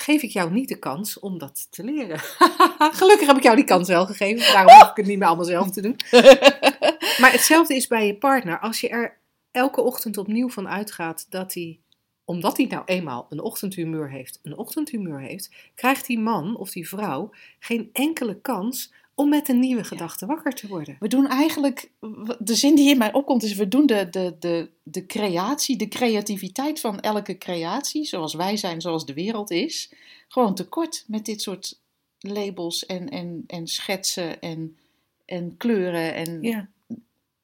[0.00, 2.18] Geef ik jou niet de kans om dat te leren.
[3.00, 5.44] Gelukkig heb ik jou die kans wel gegeven, daarom hoef ik het niet meer allemaal
[5.44, 5.96] zelf te doen.
[7.20, 8.58] Maar hetzelfde is bij je partner.
[8.58, 9.18] Als je er
[9.50, 11.80] elke ochtend opnieuw van uitgaat dat hij,
[12.24, 16.88] omdat hij nou eenmaal een ochtendhumeur heeft, een ochtendhumeur heeft, krijgt die man of die
[16.88, 20.96] vrouw geen enkele kans om met een nieuwe gedachte wakker te worden.
[20.98, 21.90] We doen eigenlijk,
[22.38, 25.88] de zin die in mij opkomt is, we doen de, de, de, de creatie, de
[25.88, 29.92] creativiteit van elke creatie, zoals wij zijn, zoals de wereld is,
[30.28, 31.80] gewoon tekort met dit soort
[32.18, 34.76] labels en, en, en schetsen en,
[35.24, 36.14] en kleuren.
[36.14, 36.68] En, Ja.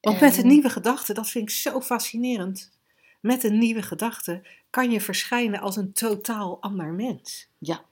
[0.01, 2.71] Want met een nieuwe gedachte, dat vind ik zo fascinerend.
[3.21, 7.47] Met een nieuwe gedachte kan je verschijnen als een totaal ander mens.
[7.57, 7.85] Ja.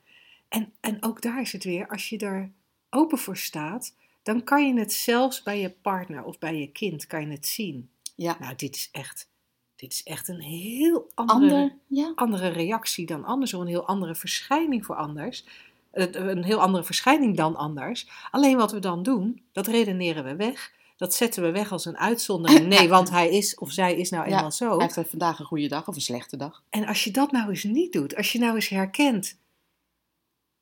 [0.50, 2.52] En, en ook daar is het weer, als je er
[2.94, 7.08] open voor staat, dan kan je het zelfs bij je partner of bij je kind
[7.08, 7.90] kan je het zien.
[8.16, 8.38] Ja.
[8.40, 9.30] Nou, dit is echt,
[9.76, 12.12] dit is echt een heel andere, Ander, ja.
[12.16, 15.46] andere reactie dan anders, of een heel andere verschijning voor anders.
[15.92, 18.08] Een heel andere verschijning dan anders.
[18.32, 20.72] Alleen wat we dan doen, dat redeneren we weg.
[20.98, 22.68] Dat zetten we weg als een uitzondering.
[22.78, 24.78] Nee, want hij is of zij is nou Ja, eenmaal zo.
[24.78, 26.64] Hij heeft vandaag een goede dag of een slechte dag.
[26.70, 29.38] En als je dat nou eens niet doet, als je nou eens herkent,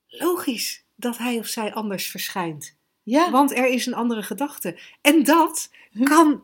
[0.07, 2.79] logisch dat hij of zij anders verschijnt.
[3.03, 4.79] Ja, Want er is een andere gedachte.
[5.01, 5.69] En dat
[6.03, 6.43] kan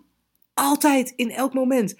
[0.53, 1.95] altijd in elk moment.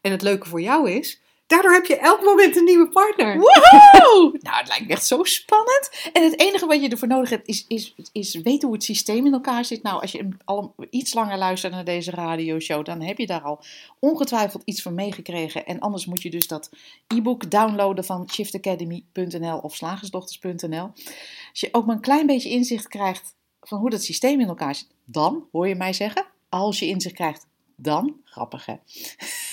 [0.00, 3.38] En het leuke voor jou is, daardoor heb je elk moment een nieuwe partner.
[3.38, 4.38] Woehoe!
[4.42, 5.90] Nou, het lijkt me echt zo spannend.
[6.12, 9.26] En het enige wat je ervoor nodig hebt, is, is, is weten hoe het systeem
[9.26, 9.82] in elkaar zit.
[9.82, 13.64] Nou, als je al iets langer luistert naar deze radioshow, dan heb je daar al
[13.98, 15.66] ongetwijfeld iets van meegekregen.
[15.66, 16.70] En anders moet je dus dat
[17.06, 20.90] e-book downloaden van shiftacademy.nl of slagersdochters.nl.
[21.50, 24.74] Als je ook maar een klein beetje inzicht krijgt van hoe dat systeem in elkaar
[24.74, 28.74] zit, dan, hoor je mij zeggen, als je inzicht krijgt, dan, grappig hè.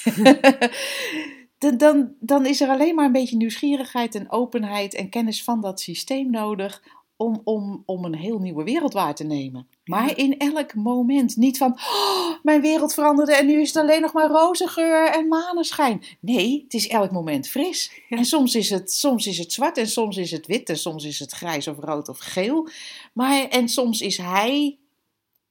[1.60, 5.62] dan, dan, dan is er alleen maar een beetje nieuwsgierigheid en openheid en kennis van
[5.62, 6.84] dat systeem nodig
[7.16, 9.68] om, om, om een heel nieuwe wereld waar te nemen.
[9.84, 11.36] Maar in elk moment.
[11.36, 15.12] Niet van, "Oh, mijn wereld veranderde en nu is het alleen nog maar roze geur
[15.12, 16.04] en maneschijn.
[16.20, 17.92] Nee, het is elk moment fris.
[18.10, 21.06] En soms is, het, soms is het zwart en soms is het wit en soms
[21.06, 22.68] is het grijs of rood of geel.
[23.14, 24.78] Maar, en soms is hij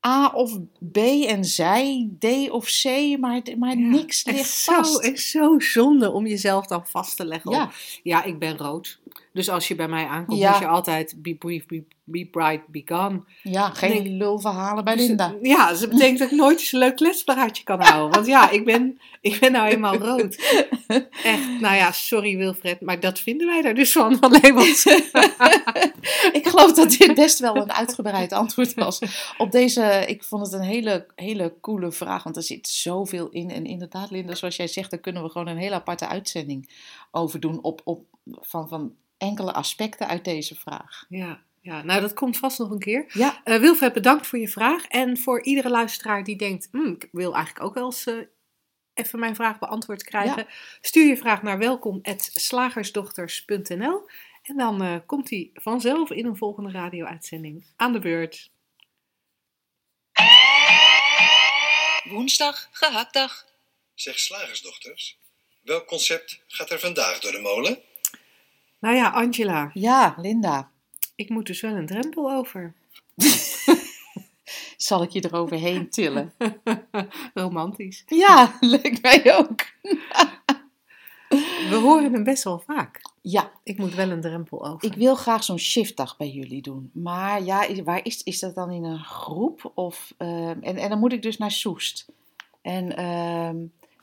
[0.06, 0.58] A of
[0.92, 2.84] B en zij D of C,
[3.18, 5.02] maar, maar Ja, niks ligt zo, vast.
[5.02, 7.50] Het is zo zonde om jezelf dan vast te leggen.
[7.50, 7.62] Ja.
[7.62, 7.70] op,
[8.02, 8.98] ja, ik ben rood.
[9.38, 10.50] Dus als je bij mij aankomt, Ja.
[10.50, 13.22] moet je altijd be brief, be, be bright, be gone.
[13.42, 15.34] Ja, geen lulverhalen bij Dus, Linda.
[15.42, 18.10] ja, dat betekent dat ik nooit eens een leuk kletspraatje kan houden.
[18.14, 20.36] Want ja, ik ben, ik ben nou eenmaal rood.
[21.24, 24.34] Echt, nou ja, sorry Wilfred, maar dat vinden wij daar dus van, van.
[26.32, 28.98] Ik geloof dat dit best wel een uitgebreid antwoord was
[29.36, 30.04] op deze.
[30.06, 33.50] Ik vond het een hele, hele coole vraag, want er zit zoveel in.
[33.50, 36.70] En inderdaad, Linda, zoals jij zegt, daar kunnen we gewoon een hele aparte uitzending
[37.10, 37.62] over doen.
[37.62, 38.04] Op, op,
[38.40, 41.04] van, van enkele aspecten uit deze vraag.
[41.08, 43.04] Ja, ja, nou dat komt vast nog een keer.
[43.12, 44.86] Ja, Eh, Wilfred, bedankt voor je vraag.
[44.86, 48.14] En voor iedere luisteraar die denkt, "Hmm, ik wil eigenlijk ook wel eens eh,
[48.94, 50.46] even mijn vraag beantwoord krijgen.
[50.80, 54.08] Stuur je vraag naar welkom.slagersdochters.nl
[54.42, 58.50] en dan eh, komt hij vanzelf in een volgende radio-uitzending aan de beurt.
[62.04, 63.46] Woensdag, gehaktdag.
[63.94, 65.18] Zeg slagersdochters,
[65.62, 67.82] welk concept gaat er vandaag door de molen?
[68.78, 70.70] Nou ja, Angela, ja, Linda.
[71.16, 72.74] ik moet dus wel een drempel over.
[74.76, 76.32] Zal ik je eroverheen tillen?
[77.34, 78.04] Romantisch.
[78.06, 79.66] Ja, leuk mij ook.
[81.70, 83.00] We horen hem best wel vaak.
[83.22, 84.88] Ja, Ik moet wel een drempel over.
[84.90, 86.90] ik wil graag zo'n shiftdag bij jullie doen.
[86.92, 89.72] Maar ja, waar is, is dat dan in een groep?
[89.74, 92.06] Of, ehm, en, en dan moet ik dus naar Soest.
[92.62, 93.56] En ehm,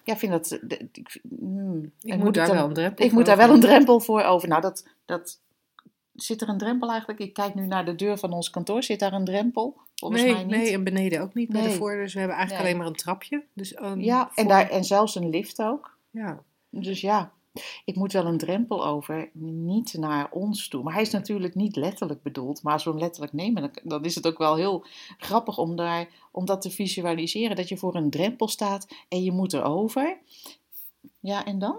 [0.05, 0.59] ja, ik vind dat...
[0.61, 3.45] de- ik, hmm, Ik moet daar dan- wel een drempel Ik voor moet daar wel
[3.45, 3.55] over.
[3.63, 4.47] een drempel voor over.
[4.47, 5.39] Nou, dat, dat,
[6.13, 7.19] zit er een drempel eigenlijk?
[7.19, 8.83] Ik kijk nu naar de deur van ons kantoor.
[8.83, 9.77] Zit daar een drempel?
[9.95, 10.55] Volgens nee, mij niet.
[10.55, 12.03] nee, en beneden ook niet bij de voordeur.
[12.03, 12.73] Dus we hebben eigenlijk Nee.
[12.73, 13.43] alleen maar een trapje.
[13.53, 15.97] Dus, een Ja, en, daar, en zelfs een lift ook.
[16.09, 16.43] Ja.
[16.69, 17.31] Dus ja,
[17.85, 20.83] ik moet wel een drempel over, niet naar ons toe.
[20.83, 22.63] Maar hij is natuurlijk niet letterlijk bedoeld.
[22.63, 24.85] Maar als we hem letterlijk nemen, dan, dan is het ook wel heel
[25.17, 27.55] grappig om, daar, om dat te visualiseren.
[27.55, 30.17] Dat je voor een drempel staat en je moet erover.
[31.19, 31.77] Ja, en dan?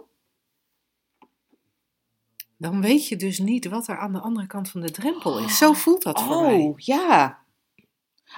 [2.57, 5.59] Dan weet je dus niet wat er aan de andere kant van de drempel is.
[5.59, 6.59] Zo voelt dat voor mij.
[6.59, 7.45] Oh, ja.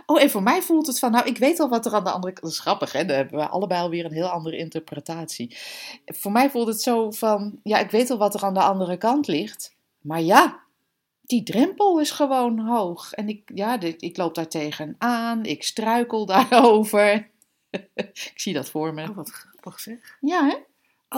[0.06, 2.10] Oh, en voor mij voelt het van, nou, ik weet al wat er aan de
[2.10, 2.44] andere kant...
[2.44, 3.04] Dat is grappig, hè?
[3.04, 5.56] Dan hebben we allebei alweer een heel andere interpretatie.
[6.06, 8.96] Voor mij voelt het zo van, ja, ik weet al wat er aan de andere
[8.96, 9.76] kant ligt.
[10.00, 10.60] Maar ja,
[11.22, 13.12] die drempel is gewoon hoog.
[13.12, 15.44] En ik, ja, ik loop daar tegenaan.
[15.44, 17.30] Ik struikel daarover.
[17.94, 19.08] ik zie dat voor me.
[19.08, 20.18] Oh, wat grappig zeg.
[20.20, 20.56] Ja, hè?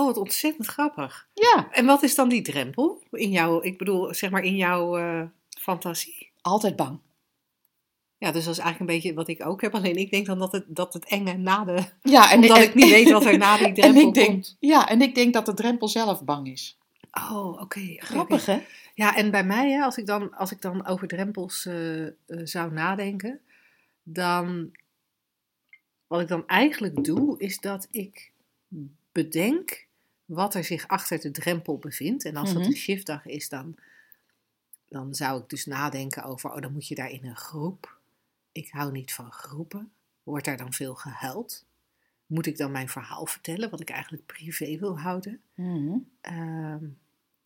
[0.01, 1.29] Oh, wat ontzettend grappig.
[1.35, 3.03] Ja, En wat is dan die drempel?
[3.11, 5.23] In jouw, ik bedoel, zeg maar in jouw eh,
[5.59, 6.31] fantasie?
[6.43, 6.99] altijd bang.
[8.21, 9.75] Ja, dus dat is eigenlijk een beetje wat ik ook heb.
[9.75, 11.85] Alleen ik denk dan dat het, dat het enge na de...
[12.03, 14.27] Ja, en Omdat en- ik niet weet wat er na die en drempel ik denk,
[14.29, 14.57] komt.
[14.61, 16.79] Ja, en ik denk dat de drempel zelf bang is.
[17.13, 17.81] Oh, oké.
[17.97, 18.63] Grappig, hè?
[18.95, 22.13] Ja, en bij mij, hè, als, ik dan, als ik dan over drempels eh, eh,
[22.27, 23.41] zou nadenken,
[24.03, 24.71] dan.
[26.07, 28.31] Wat ik dan eigenlijk doe, is dat ik
[29.13, 29.87] bedenk
[30.25, 32.25] wat er zich achter de drempel bevindt.
[32.25, 32.71] En als dat Mhm.
[32.71, 33.75] een shiftdag is, dan,
[34.89, 37.99] dan zou ik dus nadenken over, oh, dan moet je daar in een groep.
[38.53, 39.93] Ik hou niet van groepen.
[40.23, 41.65] Wordt daar dan veel gehuild?
[42.27, 45.41] Moet ik dan mijn verhaal vertellen, wat ik eigenlijk privé wil houden?
[45.55, 45.97] Mhm.
[46.21, 46.85] Ehm,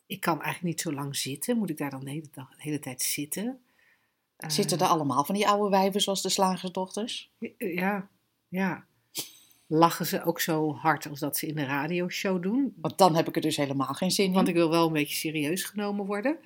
[0.07, 1.57] ik kan eigenlijk niet zo lang zitten.
[1.57, 3.61] Moet ik daar dan de hele, dag, de hele tijd zitten?
[4.37, 7.31] Zitten Eh, er allemaal van die oude wijven zoals de slagersdochters?
[7.59, 8.09] Ja,
[8.49, 8.87] ja.
[9.67, 12.75] Lachen ze ook zo hard als dat ze in de radioshow doen?
[12.77, 14.33] Want dan heb ik er dus helemaal geen zin in.
[14.33, 16.38] Want ik wil wel een beetje serieus genomen worden.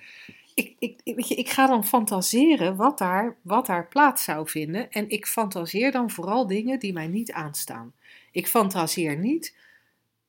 [0.59, 4.49] Ik, ik, ik- weet je, ik ga dan fantaseren wat daar, wat daar plaats zou
[4.49, 4.91] vinden.
[4.91, 7.93] En ik fantaseer dan vooral dingen die mij niet aanstaan.
[8.33, 9.55] Ik fantaseer niet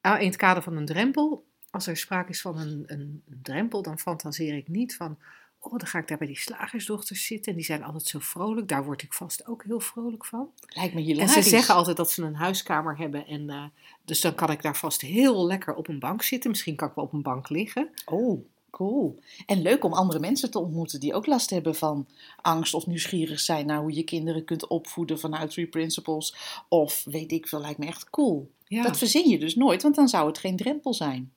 [0.01, 1.45] ah, in het kader van een drempel.
[1.69, 5.17] Als er sprake is van een, een, drempel, dan fantaseer ik niet van.
[5.59, 7.51] Oh, dan ga ik daar bij die slagersdochters zitten.
[7.51, 8.67] En die zijn altijd zo vrolijk.
[8.67, 10.49] Daar word ik vast ook heel vrolijk van.
[10.67, 11.33] Lijkt me En hilarisch.
[11.33, 13.27] ze zeggen altijd dat ze een huiskamer hebben.
[13.27, 13.63] En, eh,
[14.05, 16.49] dus dan kan ik daar vast heel lekker op een bank zitten.
[16.49, 17.89] Misschien kan ik wel op een bank liggen.
[18.05, 19.19] Oh, cool.
[19.45, 22.07] En leuk om andere mensen te ontmoeten die ook last hebben van
[22.41, 26.35] angst of nieuwsgierig zijn naar hoe je kinderen kunt opvoeden vanuit Three Principles.
[26.67, 28.51] Of weet ik veel, lijkt me echt cool.
[28.67, 28.83] Ja.
[28.83, 31.33] Dat verzin je dus nooit, want dan zou het geen drempel zijn.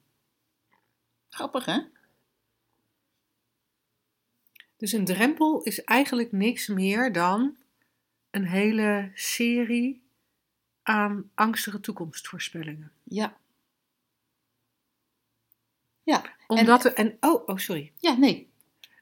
[1.29, 1.79] Grappig, hè?
[4.77, 7.57] Dus een drempel is eigenlijk niks meer dan
[8.31, 10.03] een hele serie
[10.83, 12.93] aan angstige toekomstvoorspellingen.
[13.05, 13.37] Ja.
[16.03, 17.93] Ja, Omdat we, en oh, oh, sorry.
[17.99, 18.51] ja, nee.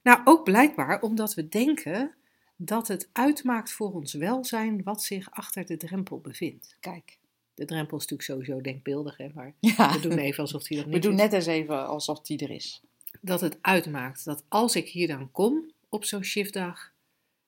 [0.02, 2.14] Nou, ook blijkbaar omdat we denken
[2.56, 6.76] dat het uitmaakt voor ons welzijn wat zich achter de drempel bevindt.
[6.80, 7.18] Kijk.
[7.54, 9.92] De drempel is natuurlijk sowieso denkbeeldig, hè, maar Ja.
[9.92, 11.18] we doen even alsof die er niet We doen is.
[11.18, 12.82] net eens even alsof die er is.
[13.20, 16.92] dat het uitmaakt dat als ik hier dan kom op zo'n shiftdag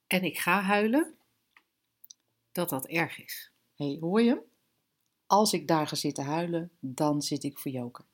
[0.07, 1.15] en ik ga huilen,
[2.53, 3.51] dat dat erg is.
[3.77, 4.41] Hé, hey, hoor je hem?
[5.27, 8.05] Als ik daar ga zitten huilen, dan zit ik voor joker.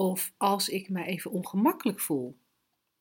[0.00, 2.36] Of als ik me even ongemakkelijk voel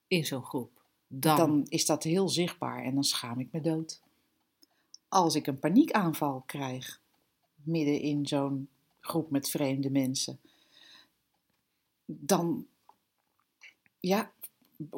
[0.08, 4.02] in zo'n groep, dan, Dan is dat heel zichtbaar en dan schaam ik me dood.
[5.08, 7.02] Als ik een paniekaanval krijg,
[7.56, 10.40] midden in zo'n groep met vreemde mensen,
[12.06, 12.68] dan
[14.00, 14.32] ja,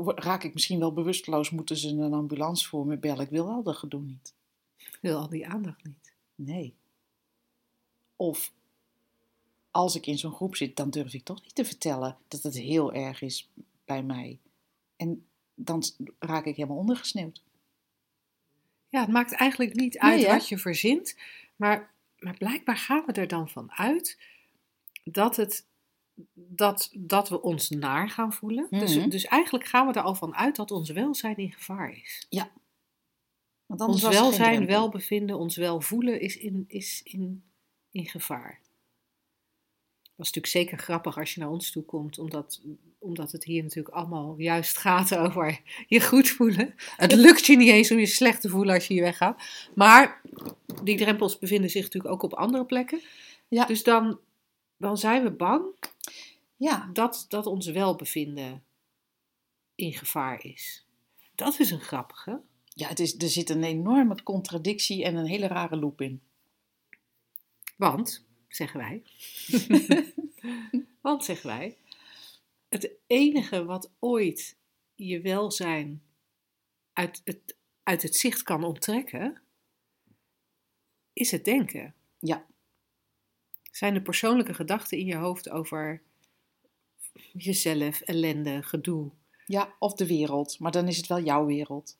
[0.06, 3.26] raak ik misschien wel bewusteloos, moeten ze een ambulance voor me bellen.
[3.26, 4.34] Ik wil al dat gedoe niet.
[5.02, 6.14] wil al die aandacht niet.
[6.36, 6.76] Nee.
[8.16, 8.54] Of
[9.72, 12.58] als ik in zo'n groep zit, dan durf ik toch niet te vertellen dat het
[12.58, 13.50] heel erg is
[13.86, 14.40] bij mij.
[14.96, 15.84] En dan
[16.20, 17.42] raak ik helemaal ondergesneeuwd.
[18.90, 21.18] Ja, het maakt eigenlijk niet uit wat je verzint,
[21.56, 24.18] maar, maar blijkbaar gaan we er dan van uit
[25.04, 25.66] dat, het,
[26.34, 28.68] dat, dat we ons naar gaan voelen.
[28.70, 28.80] Mhm.
[28.80, 32.28] dus, dus eigenlijk gaan we er al van uit dat ons welzijn in gevaar is.
[33.66, 37.44] Want Ons welzijn, welbevinden, ons welvoelen is in, is in,
[37.92, 38.60] in gevaar.
[40.22, 42.62] Is natuurlijk zeker grappig als je naar ons toe komt, omdat,
[43.00, 46.74] omdat het hier natuurlijk allemaal juist gaat over je goed voelen.
[46.98, 49.44] Het lukt je niet eens om je slecht te voelen als je hier weggaat.
[49.76, 50.22] Maar
[50.84, 53.02] die drempels bevinden zich natuurlijk ook op andere plekken.
[53.48, 53.66] Ja.
[53.66, 54.20] Dus dan,
[54.78, 55.64] dan zijn we bang
[56.58, 58.64] Ja, dat, dat ons welbevinden
[59.76, 60.86] in gevaar is.
[61.36, 62.42] Dat is een grappige.
[62.74, 66.22] ja het is, er zit een enorme contradictie en een hele rare loop in.
[67.76, 69.04] Want, zeggen wij,
[71.02, 71.78] want zeggen wij,
[72.70, 74.58] het enige wat ooit
[74.96, 76.04] je welzijn
[76.94, 79.42] uit het, uit het zicht kan onttrekken,
[81.14, 81.96] is het denken.
[82.20, 82.46] Ja.
[83.72, 86.02] Zijn de persoonlijke gedachten in je hoofd over
[87.34, 89.12] jezelf, ellende, gedoe.
[89.46, 91.98] Ja, of de wereld, maar dan is het wel jouw wereld.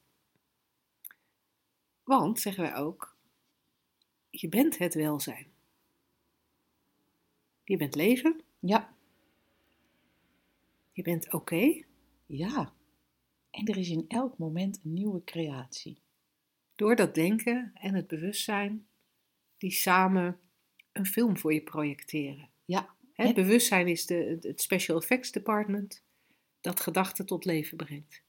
[2.04, 3.18] Want, zeggen wij ook,
[4.30, 5.51] je bent het welzijn.
[7.72, 8.94] Je bent leven, Ja,
[10.92, 11.84] je bent oké.
[12.26, 12.74] ja.
[13.52, 16.02] En er is in elk moment een nieuwe creatie.
[16.76, 18.88] door dat denken en het bewustzijn
[19.58, 20.40] die samen
[20.92, 22.50] een film voor je projecteren.
[22.66, 26.04] Ja, Het En- bewustzijn is de, het special effects department
[26.62, 28.22] dat gedachten tot leven brengt.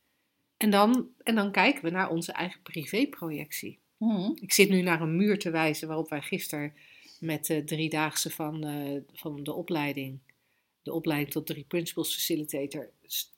[0.57, 3.79] En dan, en dan kijken we naar onze eigen privéprojectie.
[3.97, 4.31] Mhm.
[4.35, 6.75] Ik zit nu naar een muur te wijzen waarop wij gisteren
[7.23, 10.19] met de driedaagse van, eh, van de opleiding,
[10.83, 13.33] de opleiding tot drie principles facilitator, st-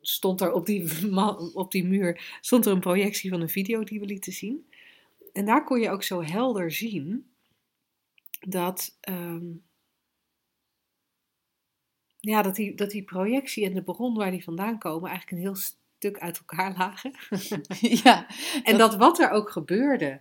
[0.00, 1.12] stond er op die,
[1.54, 4.70] op die muur stond er een projectie van een video die we lieten zien.
[5.32, 7.30] En daar kon je ook zo helder zien
[8.40, 9.46] dat, ehm,
[12.20, 15.48] ja, dat, die, dat die projectie en de bron waar die vandaan komen eigenlijk een
[15.48, 15.62] heel
[15.98, 17.12] stuk uit elkaar lagen.
[18.04, 18.26] ja,
[18.62, 20.20] en dat wat er ook gebeurde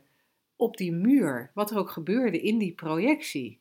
[0.55, 3.59] op die muur, wat er ook gebeurde in die projectie,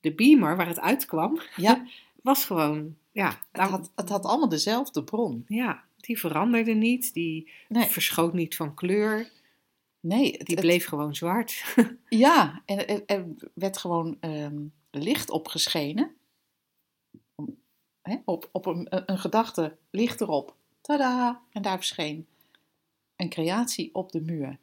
[0.00, 1.86] de beamer waar het uitkwam, ja.
[2.22, 5.44] was gewoon, ja, Het had, het had allemaal dezelfde bron.
[5.48, 9.30] ja, die veranderde niet, die Nee, verschoot niet van kleur,
[10.00, 11.74] nee het, die het- bleef gewoon zwart.
[12.08, 16.12] ja, en er, er werd gewoon ehm, licht opgeschenen.
[18.24, 20.56] Op op een, een, een gedachte, licht erop.
[20.80, 21.42] Tada!
[21.52, 22.26] En daar verscheen
[23.16, 24.58] een creatie op de muur.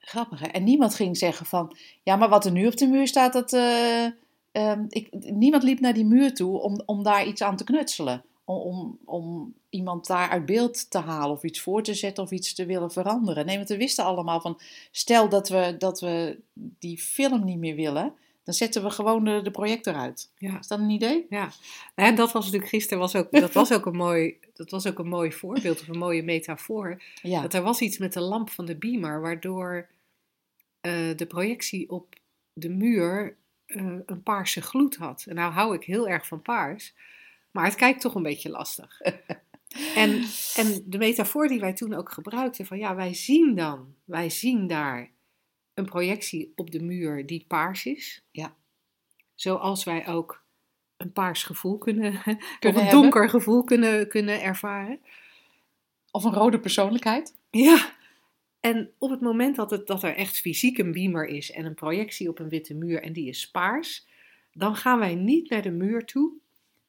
[0.00, 0.42] Grappig?
[0.42, 1.76] En niemand ging zeggen van...
[2.02, 3.52] Ja, maar wat er nu op de muur staat, dat...
[3.52, 4.04] eh,
[4.52, 8.24] ehm, ik, niemand liep naar die muur toe om, om daar iets aan te knutselen.
[8.44, 12.30] Om, om, om iemand daar uit beeld te halen of iets voor te zetten of
[12.30, 13.46] iets te willen veranderen.
[13.46, 14.60] Nee, want we wisten allemaal van...
[14.90, 18.14] Stel dat we, dat we die film niet meer willen,
[18.50, 20.30] dan zetten we gewoon de, de projector uit.
[20.36, 20.58] Ja.
[20.58, 21.26] Is dat een idee?
[21.28, 21.50] Ja,
[21.94, 24.98] en dat was natuurlijk gisteren was ook, dat was ook een mooi, dat was ook
[24.98, 27.02] een mooi voorbeeld of een mooie metafoor.
[27.22, 27.42] Ja.
[27.42, 29.88] Dat er was iets met de lamp van de beamer, waardoor
[30.80, 32.14] eh, de projectie op
[32.52, 33.36] de muur
[33.66, 35.24] eh, een paarse gloed had.
[35.28, 36.94] En nou hou ik heel erg van paars,
[37.50, 39.00] maar het kijkt toch een beetje lastig.
[39.94, 40.24] en,
[40.56, 44.66] en de metafoor die wij toen ook gebruikten, van ja, wij zien dan, wij zien
[44.66, 45.10] daar
[45.80, 48.24] een projectie op de muur die paars is.
[48.30, 48.54] Ja.
[49.34, 50.42] Zoals wij ook
[50.96, 52.90] een paars gevoel kunnen, of Kunnen een hebben.
[53.02, 55.00] donker gevoel kunnen, kunnen ervaren.
[56.10, 57.36] Of een rode persoonlijkheid.
[57.50, 57.92] Ja,
[58.60, 61.74] en op het moment dat, het, dat er echt fysiek een beamer is en een
[61.74, 64.06] projectie op een witte muur en die is paars,
[64.52, 66.32] dan gaan wij niet naar de muur toe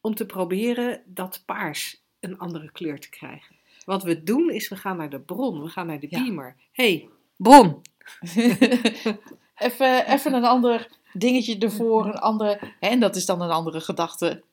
[0.01, 3.55] om te proberen dat paars een andere kleur te krijgen.
[3.85, 6.23] Wat we doen is we gaan naar de bron, we gaan naar de Ja.
[6.23, 6.55] beamer.
[6.71, 7.81] hey, bron!
[9.55, 13.81] even, even een ander dingetje ervoor, een andere, hè, en dat is dan een andere
[13.81, 14.43] gedachte,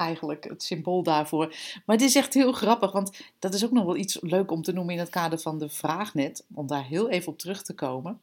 [0.00, 1.46] eigenlijk het symbool daarvoor.
[1.86, 4.62] Maar het is echt heel grappig, want dat is ook nog wel iets leuk om
[4.62, 7.62] te noemen in het kader van de vraag net, om daar heel even op terug
[7.62, 8.20] te komen.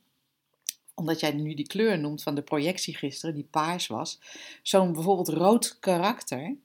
[0.93, 4.20] Omdat jij nu die kleur noemt van de projectie gisteren, die paars was.
[4.62, 6.56] Zo'n bijvoorbeeld rood karakter,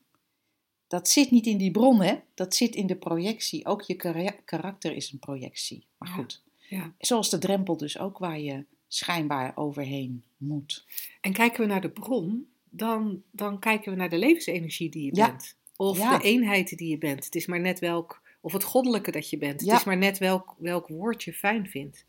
[0.86, 2.14] dat zit niet in die bron, hè?
[2.34, 3.66] Dat zit in de projectie.
[3.66, 5.86] Ook je kara- karakter is een projectie.
[5.98, 6.42] Maar goed.
[6.72, 6.92] Ja.
[6.98, 10.86] Zoals de drempel dus ook waar je schijnbaar overheen moet.
[11.20, 15.16] En kijken we naar de bron, dan, dan kijken we naar de levensenergie die je
[15.16, 15.26] Ja.
[15.26, 15.56] bent.
[15.76, 16.18] Of Ja.
[16.18, 17.24] de eenheid die je bent.
[17.24, 19.60] Het is maar net welk, of het goddelijke dat je bent.
[19.60, 22.04] Het is maar net welk, welk woord je fijn vindt.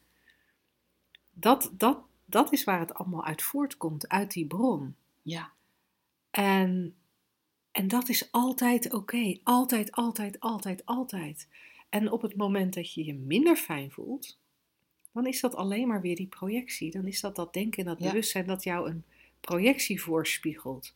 [1.34, 4.95] Dat, dat, dat is waar het allemaal uit voortkomt, uit die bron.
[5.22, 5.51] Ja,
[6.32, 6.95] En,
[7.72, 9.38] en dat is altijd oké.
[9.43, 11.47] Altijd, altijd, altijd, altijd.
[11.89, 14.39] En op het moment dat je je minder fijn voelt,
[15.14, 16.91] dan is dat alleen maar weer die projectie.
[16.91, 18.07] Dan is dat dat denken en dat Ja.
[18.09, 19.03] bewustzijn dat jou een
[19.41, 20.91] projectie voorspiegelt.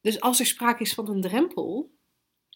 [0.00, 1.90] Dus als er sprake is van een drempel,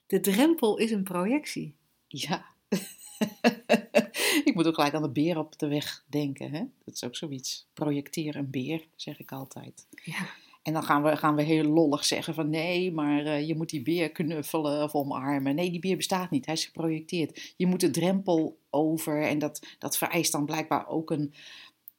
[0.07, 1.75] de drempel is een projectie.
[2.09, 2.51] ja.
[4.45, 6.53] ik moet ook gelijk aan de beer op de weg denken.
[6.53, 6.65] Hè?
[6.85, 7.67] Dat is ook zoiets.
[7.73, 9.87] Projecteer een beer, zeg ik altijd.
[10.05, 10.29] Ja.
[10.63, 13.71] En dan gaan we, gaan we heel lollig zeggen van nee, maar eh, je moet
[13.71, 15.55] die beer knuffelen of omarmen.
[15.55, 17.55] Nee, die beer bestaat niet, hij is geprojecteerd.
[17.57, 21.35] Je moet de drempel over en dat, dat vereist dan blijkbaar ook een,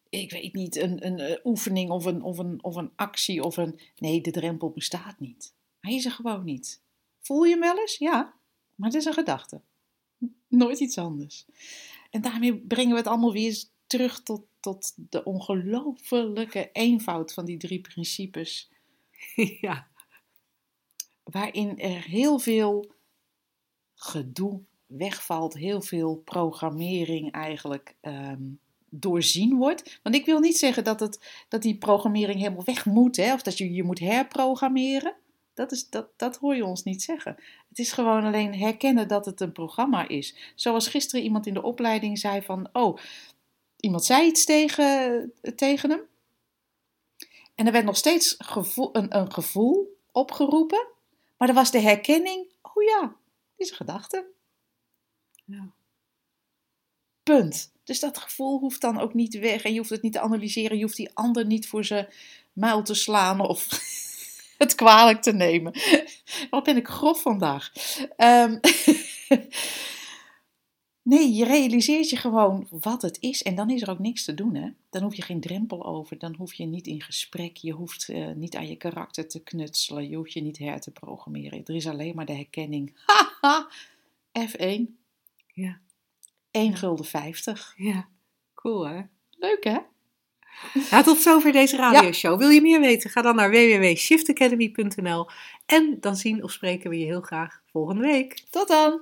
[0.09, 3.57] ik weet niet, een, een eh, oefening of een, of, een, of een actie of
[3.57, 3.79] een...
[3.97, 5.53] Nee, de drempel bestaat niet.
[5.79, 6.81] Hij is er gewoon niet.
[7.21, 7.97] Voel je hem wel eens?
[7.97, 8.33] Ja,
[8.75, 9.61] maar het is een gedachte.
[10.47, 11.45] Nooit iets anders.
[12.09, 17.57] En daarmee brengen we het allemaal weer terug tot, tot de ongelofelijke eenvoud van die
[17.57, 18.71] drie principes.
[19.61, 19.87] ja.
[21.23, 22.91] Waarin er heel veel
[23.95, 28.41] gedoe wegvalt, heel veel programmering eigenlijk ehm,
[28.89, 29.99] doorzien wordt.
[30.03, 33.41] Want ik wil niet zeggen dat, het, dat die programmering helemaal weg moet, hè, of
[33.41, 35.15] dat je je moet herprogrammeren.
[35.53, 37.35] Dat, is, dat, dat hoor je ons niet zeggen.
[37.69, 40.53] Het is gewoon alleen herkennen dat het een programma is.
[40.55, 42.97] Zoals gisteren iemand in de opleiding zei van, oh,
[43.83, 46.01] iemand zei iets tegen, tegen hem.
[47.55, 50.87] En er werd nog steeds gevoel, een, een gevoel opgeroepen.
[51.37, 53.01] Maar er was de herkenning, oh ja,
[53.55, 54.25] dit is een gedachte.
[55.45, 55.71] Ja.
[57.23, 57.71] Punt.
[57.83, 59.63] Dus dat gevoel hoeft dan ook niet weg.
[59.63, 60.77] En je hoeft het niet te analyseren.
[60.77, 62.07] Je hoeft die ander niet voor zijn
[62.53, 63.67] muil te slaan of
[64.63, 65.73] het kwalijk te nemen.
[66.49, 67.71] Wat ben ik grof vandaag.
[68.15, 68.59] Ehm,
[71.03, 73.43] nee, je realiseert je gewoon wat het is.
[73.43, 74.55] En dan is er ook niks te doen.
[74.55, 74.69] Hè?
[74.89, 76.17] Dan hoef je geen drempel over.
[76.17, 77.57] Dan hoef je niet in gesprek.
[77.57, 80.09] Je hoeft eh, niet aan je karakter te knutselen.
[80.09, 81.61] Je hoeft je niet her te programmeren.
[81.65, 82.93] Er is alleen maar de herkenning.
[83.41, 83.69] Haha,
[84.39, 84.81] F1.
[85.47, 85.79] Ja.
[86.51, 87.73] 1 gulden 50.
[87.77, 88.07] ja,
[88.53, 89.01] cool hè?
[89.29, 89.79] Leuk hè?
[90.89, 92.37] Ja, tot zover deze radioshow.
[92.39, 93.09] Wil je meer weten?
[93.09, 95.29] Ga dan naar www.shiftacademy.nl
[95.65, 98.43] en dan zien of spreken we je heel graag volgende week.
[98.49, 99.01] Tot dan!